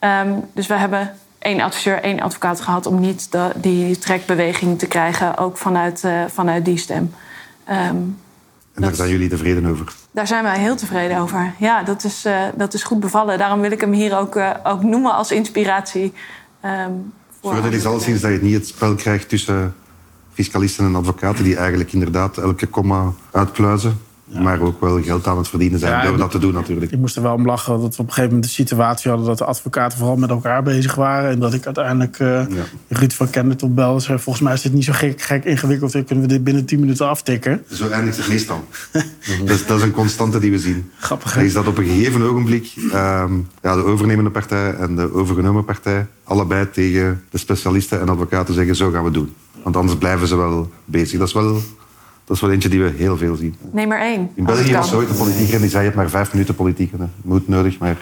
Um, 0.00 0.44
dus 0.52 0.66
we 0.66 0.74
hebben 0.74 1.16
één 1.38 1.60
adviseur, 1.60 2.02
één 2.02 2.20
advocaat 2.20 2.60
gehad 2.60 2.86
om 2.86 3.00
niet 3.00 3.32
de, 3.32 3.50
die 3.54 3.98
trekbeweging 3.98 4.78
te 4.78 4.86
krijgen, 4.86 5.38
ook 5.38 5.56
vanuit, 5.56 6.02
uh, 6.04 6.24
vanuit 6.28 6.64
die 6.64 6.78
stem. 6.78 7.14
Um, 7.90 8.18
en 8.76 8.82
daar 8.82 8.94
zijn 8.94 9.10
jullie 9.10 9.28
tevreden 9.28 9.66
over? 9.66 9.92
Daar 10.10 10.26
zijn 10.26 10.42
wij 10.42 10.58
heel 10.58 10.76
tevreden 10.76 11.18
over. 11.18 11.54
Ja, 11.58 11.82
dat 11.82 12.04
is, 12.04 12.26
uh, 12.26 12.42
dat 12.56 12.74
is 12.74 12.82
goed 12.82 13.00
bevallen. 13.00 13.38
Daarom 13.38 13.60
wil 13.60 13.70
ik 13.70 13.80
hem 13.80 13.92
hier 13.92 14.18
ook, 14.18 14.36
uh, 14.36 14.50
ook 14.64 14.82
noemen 14.82 15.14
als 15.14 15.30
inspiratie. 15.30 16.12
Um, 16.64 17.12
voor 17.40 17.54
Zodat 17.54 17.72
is 17.72 17.86
alleszins 17.86 18.20
dat 18.20 18.30
je 18.30 18.38
niet 18.42 18.54
het 18.54 18.66
spel 18.66 18.94
krijgt 18.94 19.28
tussen 19.28 19.74
fiscalisten 20.32 20.84
en 20.84 20.94
advocaten... 20.94 21.44
die 21.44 21.56
eigenlijk 21.56 21.92
inderdaad 21.92 22.38
elke 22.38 22.66
komma 22.66 23.12
uitpluizen. 23.30 24.00
Maar 24.32 24.60
ook 24.60 24.80
wel 24.80 25.02
geld 25.02 25.26
aan 25.26 25.38
het 25.38 25.48
verdienen 25.48 25.78
zijn 25.78 26.06
door 26.06 26.16
dat 26.16 26.30
te 26.30 26.38
doen 26.38 26.52
natuurlijk. 26.52 26.92
Ik 26.92 26.98
moest 26.98 27.16
er 27.16 27.22
wel 27.22 27.34
om 27.34 27.46
lachen 27.46 27.80
dat 27.80 27.96
we 27.96 28.02
op 28.02 28.08
een 28.08 28.14
gegeven 28.14 28.24
moment 28.24 28.44
de 28.44 28.50
situatie 28.50 29.10
hadden... 29.10 29.28
dat 29.28 29.38
de 29.38 29.44
advocaten 29.44 29.98
vooral 29.98 30.16
met 30.16 30.30
elkaar 30.30 30.62
bezig 30.62 30.94
waren. 30.94 31.30
En 31.30 31.38
dat 31.38 31.54
ik 31.54 31.64
uiteindelijk 31.64 32.18
uh, 32.18 32.28
ja. 32.28 32.62
Ruud 32.88 33.12
van 33.12 33.30
Kende 33.30 33.56
tot 33.56 33.74
belde. 33.74 34.00
Zei, 34.00 34.18
volgens 34.18 34.44
mij 34.44 34.54
is 34.54 34.62
dit 34.62 34.72
niet 34.72 34.84
zo 34.84 34.92
gek, 34.92 35.20
gek 35.20 35.44
ingewikkeld. 35.44 35.92
Dan 35.92 36.04
kunnen 36.04 36.24
we 36.24 36.30
dit 36.30 36.44
binnen 36.44 36.64
10 36.64 36.80
minuten 36.80 37.08
aftikken. 37.08 37.64
Zo 37.72 37.88
eindigt 37.88 38.16
het 38.16 38.28
meestal. 38.28 38.64
dat, 38.92 39.02
is, 39.50 39.66
dat, 39.66 39.78
is, 39.78 39.82
een 39.82 39.90
constante 39.90 40.38
die 40.38 40.50
we 40.50 40.58
zien. 40.58 40.90
Grappig, 40.98 41.34
hè? 41.34 41.42
Is 41.42 41.52
dat 41.52 41.66
op 41.66 41.78
een 41.78 41.86
gegeven 41.86 42.22
ogenblik 42.22 42.72
um, 42.76 43.48
ja, 43.62 43.74
de 43.74 43.84
overnemende 43.84 44.30
partij 44.30 44.74
en 44.74 44.96
de 44.96 45.12
overgenomen 45.12 45.64
partij... 45.64 46.06
allebei 46.24 46.70
tegen 46.70 47.22
de 47.30 47.38
specialisten 47.38 48.00
en 48.00 48.08
advocaten 48.08 48.54
zeggen... 48.54 48.76
zo 48.76 48.90
gaan 48.90 49.04
we 49.04 49.10
doen. 49.10 49.34
Want 49.62 49.76
anders 49.76 49.98
blijven 49.98 50.28
ze 50.28 50.36
wel 50.36 50.70
bezig. 50.84 51.18
Dat 51.18 51.28
is 51.28 51.34
wel 51.34 51.60
dat 52.26 52.36
is 52.36 52.42
wel 52.42 52.50
eentje 52.50 52.68
die 52.68 52.82
we 52.82 52.92
heel 52.96 53.16
veel 53.16 53.36
zien. 53.36 53.54
Neem 53.70 53.88
maar 53.88 54.00
één. 54.00 54.30
In 54.34 54.44
België 54.44 54.72
was 54.72 54.94
ooit 54.94 55.08
een 55.08 55.16
politieker 55.16 55.60
die 55.60 55.68
zei... 55.68 55.82
je 55.82 55.88
hebt 55.90 56.00
maar 56.00 56.10
vijf 56.10 56.32
minuten 56.32 56.54
politiek. 56.54 56.92
Hè. 56.98 57.04
Moet 57.22 57.48
nodig, 57.48 57.78
maar 57.78 57.96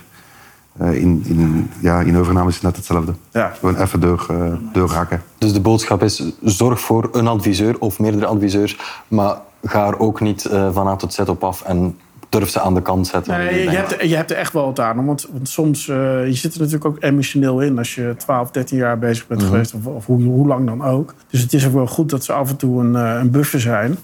uh, 0.80 0.94
in, 0.94 1.22
in, 1.26 1.70
ja, 1.80 2.00
in 2.00 2.16
overname 2.16 2.48
is 2.48 2.54
het 2.54 2.64
net 2.64 2.76
hetzelfde. 2.76 3.14
Ja. 3.32 3.52
Gewoon 3.58 3.76
even 3.76 4.00
door, 4.00 4.26
uh, 4.30 4.54
doorhakken. 4.72 5.22
Dus 5.38 5.52
de 5.52 5.60
boodschap 5.60 6.02
is... 6.02 6.32
zorg 6.42 6.80
voor 6.80 7.08
een 7.12 7.26
adviseur 7.26 7.76
of 7.78 7.98
meerdere 7.98 8.26
adviseurs... 8.26 8.78
maar 9.08 9.36
ga 9.62 9.86
er 9.86 9.98
ook 9.98 10.20
niet 10.20 10.44
uh, 10.44 10.68
van 10.72 10.86
A 10.88 10.96
tot 10.96 11.12
Z 11.12 11.18
op 11.18 11.44
af... 11.44 11.62
en 11.62 11.98
durf 12.38 12.50
ze 12.50 12.60
aan 12.60 12.74
de 12.74 12.82
kant 12.82 13.06
zetten. 13.06 13.38
Nee, 13.38 13.62
je, 13.62 13.76
hebt, 13.76 14.02
je 14.02 14.16
hebt 14.16 14.30
er 14.30 14.36
echt 14.36 14.52
wel 14.52 14.64
wat 14.64 14.80
aan. 14.80 15.04
Want, 15.06 15.26
want 15.32 15.48
soms, 15.48 15.86
uh, 15.86 16.26
je 16.26 16.34
zit 16.34 16.54
er 16.54 16.58
natuurlijk 16.58 16.84
ook 16.84 16.96
emotioneel 17.00 17.60
in... 17.60 17.78
als 17.78 17.94
je 17.94 18.14
12, 18.18 18.50
13 18.50 18.78
jaar 18.78 18.98
bezig 18.98 19.26
bent 19.26 19.40
mm 19.40 19.46
-hmm. 19.46 19.54
geweest, 19.54 19.74
of, 19.74 19.86
of 19.86 20.06
hoe, 20.06 20.22
hoe, 20.22 20.46
lang 20.46 20.66
dan 20.66 20.84
ook. 20.84 21.14
Dus 21.30 21.40
het 21.40 21.52
is 21.52 21.66
ook 21.66 21.72
wel 21.72 21.86
goed 21.86 22.10
dat 22.10 22.24
ze 22.24 22.32
af 22.32 22.50
en 22.50 22.56
toe 22.56 22.80
een, 22.80 22.92
uh, 22.92 23.18
een 23.20 23.30
buffer 23.30 23.60
zijn. 23.60 23.96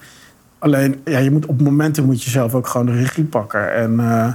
Alleen, 0.59 1.01
ja, 1.05 1.19
je 1.19 1.31
moet, 1.31 1.47
op 1.47 1.61
momenten 1.61 2.05
moet 2.05 2.23
je 2.23 2.31
zelf 2.31 2.55
ook 2.55 2.67
gewoon 2.67 2.87
de 2.87 2.93
regie 2.93 3.25
pakken. 3.25 3.75
En 3.75 3.93
uh, 3.93 4.33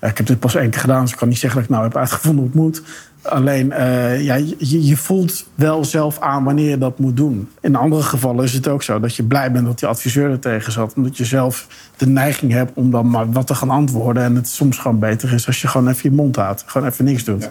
ja, 0.00 0.08
ik 0.08 0.16
heb 0.16 0.26
dit 0.26 0.38
pas 0.38 0.54
één 0.54 0.70
keer 0.70 0.80
gedaan, 0.80 1.02
dus 1.02 1.12
ik 1.12 1.18
kan 1.18 1.28
niet 1.28 1.38
zeggen 1.38 1.60
dat 1.60 1.68
ik 1.68 1.74
nou 1.74 1.86
heb 1.88 1.96
uitgevonden 1.96 2.38
hoe 2.44 2.52
het 2.52 2.62
moet. 2.62 2.82
Alleen, 3.28 3.70
uh, 3.70 4.22
ja, 4.22 4.34
je, 4.34 4.86
je, 4.86 4.96
voelt 4.96 5.46
wel 5.54 5.84
zelf 5.84 6.18
aan 6.20 6.44
wanneer 6.44 6.70
je 6.70 6.78
dat 6.78 6.98
moet 6.98 7.16
doen. 7.16 7.48
In 7.60 7.76
andere 7.76 8.02
gevallen 8.02 8.44
is 8.44 8.52
het 8.52 8.68
ook 8.68 8.82
zo 8.82 9.00
dat 9.00 9.14
je 9.14 9.22
blij 9.22 9.52
bent 9.52 9.66
dat 9.66 9.78
die 9.78 9.88
adviseur 9.88 10.30
er 10.30 10.38
tegen 10.38 10.72
zat. 10.72 10.94
Omdat 10.96 11.16
je 11.16 11.24
zelf 11.24 11.66
de 11.96 12.06
neiging 12.06 12.52
hebt 12.52 12.72
om 12.74 12.90
dan 12.90 13.10
maar 13.10 13.32
wat 13.32 13.46
te 13.46 13.54
gaan 13.54 13.70
antwoorden. 13.70 14.22
En 14.22 14.34
het 14.34 14.48
soms 14.48 14.78
gewoon 14.78 14.98
beter 14.98 15.32
is 15.32 15.46
als 15.46 15.60
je 15.60 15.68
gewoon 15.68 15.88
even 15.88 16.10
je 16.10 16.16
mond 16.16 16.36
houdt. 16.36 16.64
Gewoon 16.66 16.88
even 16.88 17.04
niks 17.04 17.24
doet. 17.24 17.50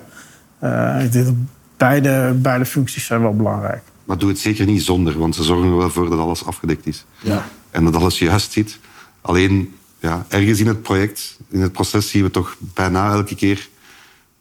Ja. 0.61 1.03
Uh, 1.03 1.11
denk 1.11 1.25
dat 1.25 1.33
beide, 1.77 2.35
beide 2.37 2.65
functies 2.65 3.05
zijn 3.05 3.21
wel 3.21 3.35
belangrijk. 3.35 3.81
Maar 4.05 4.17
doe 4.17 4.29
het 4.29 4.39
zeker 4.39 4.65
niet 4.65 4.83
zonder, 4.83 5.17
want 5.17 5.35
ze 5.35 5.43
zorgen 5.43 5.69
er 5.69 5.77
wel 5.77 5.89
voor 5.89 6.09
dat 6.09 6.19
alles 6.19 6.45
afgedekt 6.45 6.87
is. 6.87 7.05
Ja. 7.21 7.45
En 7.71 7.83
dat 7.83 7.95
alles 7.95 8.19
juist 8.19 8.51
zit. 8.51 8.79
Alleen, 9.21 9.73
ja, 9.99 10.25
ergens 10.27 10.59
in 10.59 10.67
het 10.67 10.81
project, 10.81 11.37
in 11.49 11.61
het 11.61 11.71
proces, 11.71 12.09
zien 12.09 12.23
we 12.23 12.31
toch 12.31 12.55
bijna 12.59 13.11
elke 13.11 13.35
keer 13.35 13.69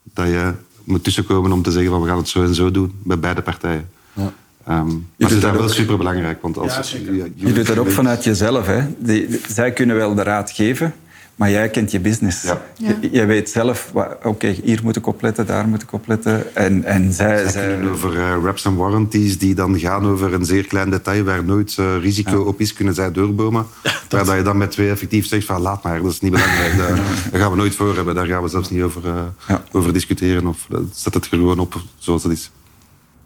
dat 0.03 0.27
je 0.27 0.53
moet 0.85 1.05
tussenkomen 1.05 1.53
om 1.53 1.63
te 1.63 1.71
zeggen 1.71 1.91
van 1.91 2.03
we 2.03 2.09
gaan 2.09 2.17
het 2.17 2.29
zo 2.29 2.43
en 2.45 2.55
zo 2.55 2.71
doen 2.71 2.93
bij 3.03 3.19
beide 3.19 3.43
partijen. 3.43 3.89
Ja. 4.13 4.33
Um, 4.69 4.87
maar 5.17 5.29
het 5.29 5.31
is 5.31 5.41
daar 5.41 5.59
wel 5.59 5.69
super 5.69 5.97
belangrijk. 5.97 6.43
Want 6.43 6.59
als, 6.59 6.93
ja, 6.93 6.99
je, 6.99 7.33
je, 7.35 7.53
doet 7.53 7.67
dat 7.67 7.79
ook 7.79 7.91
vanuit 7.91 8.25
jezelf. 8.25 8.67
Hè? 8.67 8.81
Die, 8.99 9.41
zij 9.49 9.73
kunnen 9.73 9.97
wel 9.97 10.15
de 10.15 10.23
raad 10.23 10.51
geven, 10.51 10.95
maar 11.35 11.51
jij 11.51 11.69
kent 11.69 11.91
je 11.91 12.01
business. 12.01 12.43
Ja. 12.43 12.63
Je, 13.11 13.25
weet 13.25 13.51
zelf, 13.51 13.93
oké, 14.23 14.49
hier 14.63 14.81
moet 14.83 14.97
ik 14.97 15.07
opletten, 15.07 15.47
daar 15.47 15.69
moet 15.69 15.83
ik 15.83 15.93
opletten. 15.93 16.55
En, 16.55 16.85
en 16.85 17.13
zij, 17.13 17.49
zij, 17.49 17.89
over 17.89 18.15
uh, 18.15 18.37
reps 18.43 18.65
en 18.65 18.77
warranties 18.77 19.39
die 19.39 19.55
dan 19.55 19.79
gaan 19.79 20.07
over 20.07 20.35
een 20.35 20.45
zeer 20.45 20.67
klein 20.67 20.91
detail 20.91 21.25
waar 21.25 21.45
nooit 21.45 21.77
uh, 21.81 21.97
risico 22.01 22.43
op 22.43 22.61
is, 22.61 22.73
kunnen 22.73 22.95
zij 22.95 23.13
doorbomen. 23.13 23.67
waar 24.09 24.25
dat 24.25 24.37
je 24.37 24.43
dan 24.43 24.57
met 24.57 24.71
twee 24.71 24.91
effectief 24.91 25.27
zegt 25.27 25.47
van 25.47 25.61
laat 25.61 25.83
maar, 25.83 26.03
dat 26.03 26.13
is 26.13 26.21
niet 26.21 26.33
belangrijk. 26.33 26.77
daar, 26.87 26.97
daar, 27.31 27.41
gaan 27.41 27.51
we 27.51 27.57
nooit 27.57 27.75
voor 27.75 27.95
hebben, 27.95 28.15
daar 28.15 28.27
gaan 28.27 28.43
we 28.43 28.49
zelfs 28.49 28.71
niet 28.71 28.83
over, 28.83 29.03
uh, 29.05 29.57
over 29.73 29.93
discussiëren. 29.93 30.47
Of 30.47 30.69
zet 30.93 31.15
het 31.15 31.27
gewoon 31.27 31.59
op 31.59 31.83
zoals 31.99 32.23
het 32.23 32.33
is. 32.33 32.51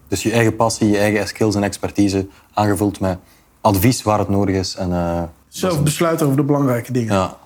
Dus 0.08 0.22
je 0.22 0.32
eigen 0.32 0.56
passie, 0.56 0.88
je 0.88 0.98
eigen 0.98 1.28
skills 1.28 1.54
en 1.54 1.62
expertise 1.62 2.26
aangevuld 2.54 3.00
met 3.00 3.18
advies 3.60 4.02
waar 4.02 4.18
het 4.18 4.28
nodig 4.28 4.54
is. 4.54 4.74
En, 4.74 5.30
Zelf 5.48 5.82
besluiten 5.82 6.26
over 6.26 6.38
de 6.38 6.44
belangrijke 6.44 6.92
dingen. 6.92 7.14
Ja. 7.14 7.36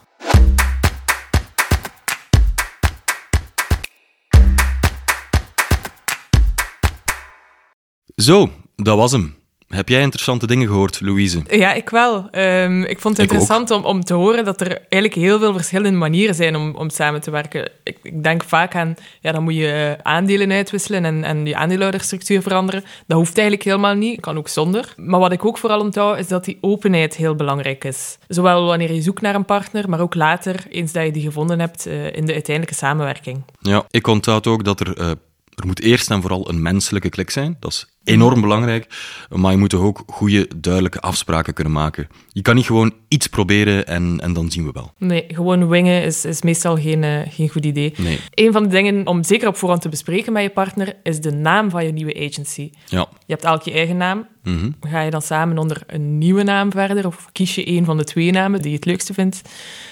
Zo, 8.22 8.50
dat 8.76 8.96
was 8.96 9.12
hem. 9.12 9.34
Heb 9.68 9.88
jij 9.88 10.00
interessante 10.00 10.46
dingen 10.46 10.66
gehoord, 10.66 11.00
Louise? 11.00 11.42
Ja, 11.48 11.72
ik 11.72 11.90
wel. 11.90 12.28
Um, 12.32 12.82
ik 12.84 13.00
vond 13.00 13.16
het 13.16 13.26
ik 13.26 13.32
interessant 13.32 13.70
om, 13.70 13.84
om 13.84 14.04
te 14.04 14.14
horen 14.14 14.44
dat 14.44 14.60
er 14.60 14.68
eigenlijk 14.68 15.14
heel 15.14 15.38
veel 15.38 15.52
verschillende 15.52 15.98
manieren 15.98 16.34
zijn 16.34 16.56
om, 16.56 16.74
om 16.74 16.90
samen 16.90 17.20
te 17.20 17.30
werken. 17.30 17.70
Ik, 17.84 17.98
ik 18.02 18.22
denk 18.22 18.44
vaak 18.44 18.74
aan, 18.74 18.94
ja, 19.20 19.32
dan 19.32 19.42
moet 19.42 19.54
je 19.54 19.96
aandelen 20.02 20.52
uitwisselen 20.52 21.04
en, 21.04 21.24
en 21.24 21.46
je 21.46 21.56
aandeelhouderstructuur 21.56 22.42
veranderen. 22.42 22.84
Dat 23.06 23.18
hoeft 23.18 23.38
eigenlijk 23.38 23.68
helemaal 23.68 23.94
niet, 23.94 24.20
kan 24.20 24.38
ook 24.38 24.48
zonder. 24.48 24.94
Maar 24.96 25.20
wat 25.20 25.32
ik 25.32 25.44
ook 25.44 25.58
vooral 25.58 25.80
onthoud, 25.80 26.18
is 26.18 26.28
dat 26.28 26.44
die 26.44 26.58
openheid 26.60 27.16
heel 27.16 27.34
belangrijk 27.34 27.84
is. 27.84 28.18
Zowel 28.28 28.64
wanneer 28.64 28.92
je 28.92 29.02
zoekt 29.02 29.22
naar 29.22 29.34
een 29.34 29.44
partner, 29.44 29.88
maar 29.88 30.00
ook 30.00 30.14
later, 30.14 30.64
eens 30.68 30.92
dat 30.92 31.04
je 31.04 31.12
die 31.12 31.22
gevonden 31.22 31.60
hebt 31.60 31.86
uh, 31.86 32.04
in 32.04 32.26
de 32.26 32.32
uiteindelijke 32.32 32.78
samenwerking. 32.78 33.44
Ja, 33.58 33.84
ik 33.90 34.06
onthoud 34.06 34.46
ook 34.46 34.64
dat 34.64 34.80
er... 34.80 35.00
Uh, 35.00 35.10
er 35.54 35.66
moet 35.66 35.80
eerst 35.80 36.10
en 36.10 36.20
vooral 36.20 36.48
een 36.48 36.62
menselijke 36.62 37.08
klik 37.08 37.30
zijn. 37.30 37.56
Dat 37.60 37.70
is 37.70 37.86
enorm 38.04 38.40
belangrijk. 38.40 38.86
Maar 39.28 39.52
je 39.52 39.58
moet 39.58 39.70
toch 39.70 39.82
ook 39.82 40.02
goede, 40.06 40.48
duidelijke 40.56 41.00
afspraken 41.00 41.54
kunnen 41.54 41.72
maken. 41.72 42.08
Je 42.28 42.42
kan 42.42 42.54
niet 42.54 42.66
gewoon 42.66 42.94
iets 43.08 43.26
proberen 43.26 43.86
en, 43.86 44.20
en 44.20 44.32
dan 44.32 44.50
zien 44.50 44.64
we 44.64 44.70
wel. 44.72 44.92
Nee, 44.98 45.24
gewoon 45.28 45.68
wingen 45.68 46.02
is, 46.02 46.24
is 46.24 46.42
meestal 46.42 46.76
geen, 46.76 47.02
uh, 47.02 47.20
geen 47.28 47.48
goed 47.48 47.64
idee. 47.64 47.94
Nee. 47.96 48.20
Een 48.34 48.52
van 48.52 48.62
de 48.62 48.68
dingen 48.68 49.06
om 49.06 49.24
zeker 49.24 49.48
op 49.48 49.56
voorhand 49.56 49.82
te 49.82 49.88
bespreken 49.88 50.32
met 50.32 50.42
je 50.42 50.50
partner 50.50 50.96
is 51.02 51.20
de 51.20 51.32
naam 51.32 51.70
van 51.70 51.84
je 51.84 51.92
nieuwe 51.92 52.28
agency. 52.28 52.70
Ja. 52.86 53.08
Je 53.26 53.32
hebt 53.32 53.44
elk 53.44 53.62
je 53.62 53.72
eigen 53.72 53.96
naam. 53.96 54.28
Mm 54.42 54.58
-hmm. 54.58 54.74
Ga 54.90 55.00
je 55.00 55.10
dan 55.10 55.22
samen 55.22 55.58
onder 55.58 55.82
een 55.86 56.18
nieuwe 56.18 56.42
naam 56.42 56.70
verder 56.70 57.06
of 57.06 57.28
kies 57.32 57.54
je 57.54 57.68
een 57.68 57.84
van 57.84 57.96
de 57.96 58.04
twee 58.04 58.30
namen 58.30 58.60
die 58.60 58.70
je 58.70 58.76
het 58.76 58.84
leukste 58.84 59.14
vindt? 59.14 59.42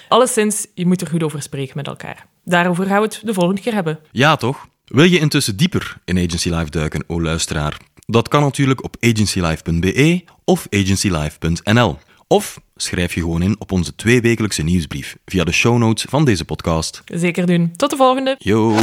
Alleszins, 0.09 0.66
je 0.75 0.87
moet 0.87 1.01
er 1.01 1.07
goed 1.07 1.23
over 1.23 1.42
spreken 1.42 1.77
met 1.77 1.87
elkaar. 1.87 2.27
Daarover 2.44 2.87
gaan 2.87 2.96
we 2.96 3.05
het 3.05 3.20
de 3.25 3.35
volgende 3.35 3.61
keer 3.61 3.75
hebben. 3.75 3.99
Ja, 4.11 4.37
toch? 4.37 4.68
Wil 4.90 5.05
je 5.05 5.18
intussen 5.18 5.57
dieper 5.57 5.96
in 6.05 6.16
Agency 6.16 6.48
Life 6.48 6.70
duiken, 6.70 7.05
o 7.07 7.20
luisteraar? 7.20 7.76
Dat 8.07 8.29
kan 8.29 8.42
natuurlijk 8.42 8.85
op 8.85 8.96
agencylife.be 9.00 10.24
of 10.44 10.66
agencylife.nl. 10.70 11.98
Of 12.26 12.61
schrijf 12.76 13.14
je 13.14 13.20
gewoon 13.20 13.42
in 13.42 13.57
op 13.59 13.72
onze 13.72 13.94
tweewekelijkse 13.94 14.62
nieuwsbrief 14.62 15.16
via 15.24 15.44
de 15.44 15.53
show 15.53 15.79
notes 15.79 16.05
van 16.09 16.24
deze 16.24 16.44
podcast. 16.44 17.03
Zeker 17.05 17.46
doen. 17.46 17.72
Tot 17.76 17.90
de 17.90 17.96
volgende. 17.96 18.37
Yo. 18.38 18.76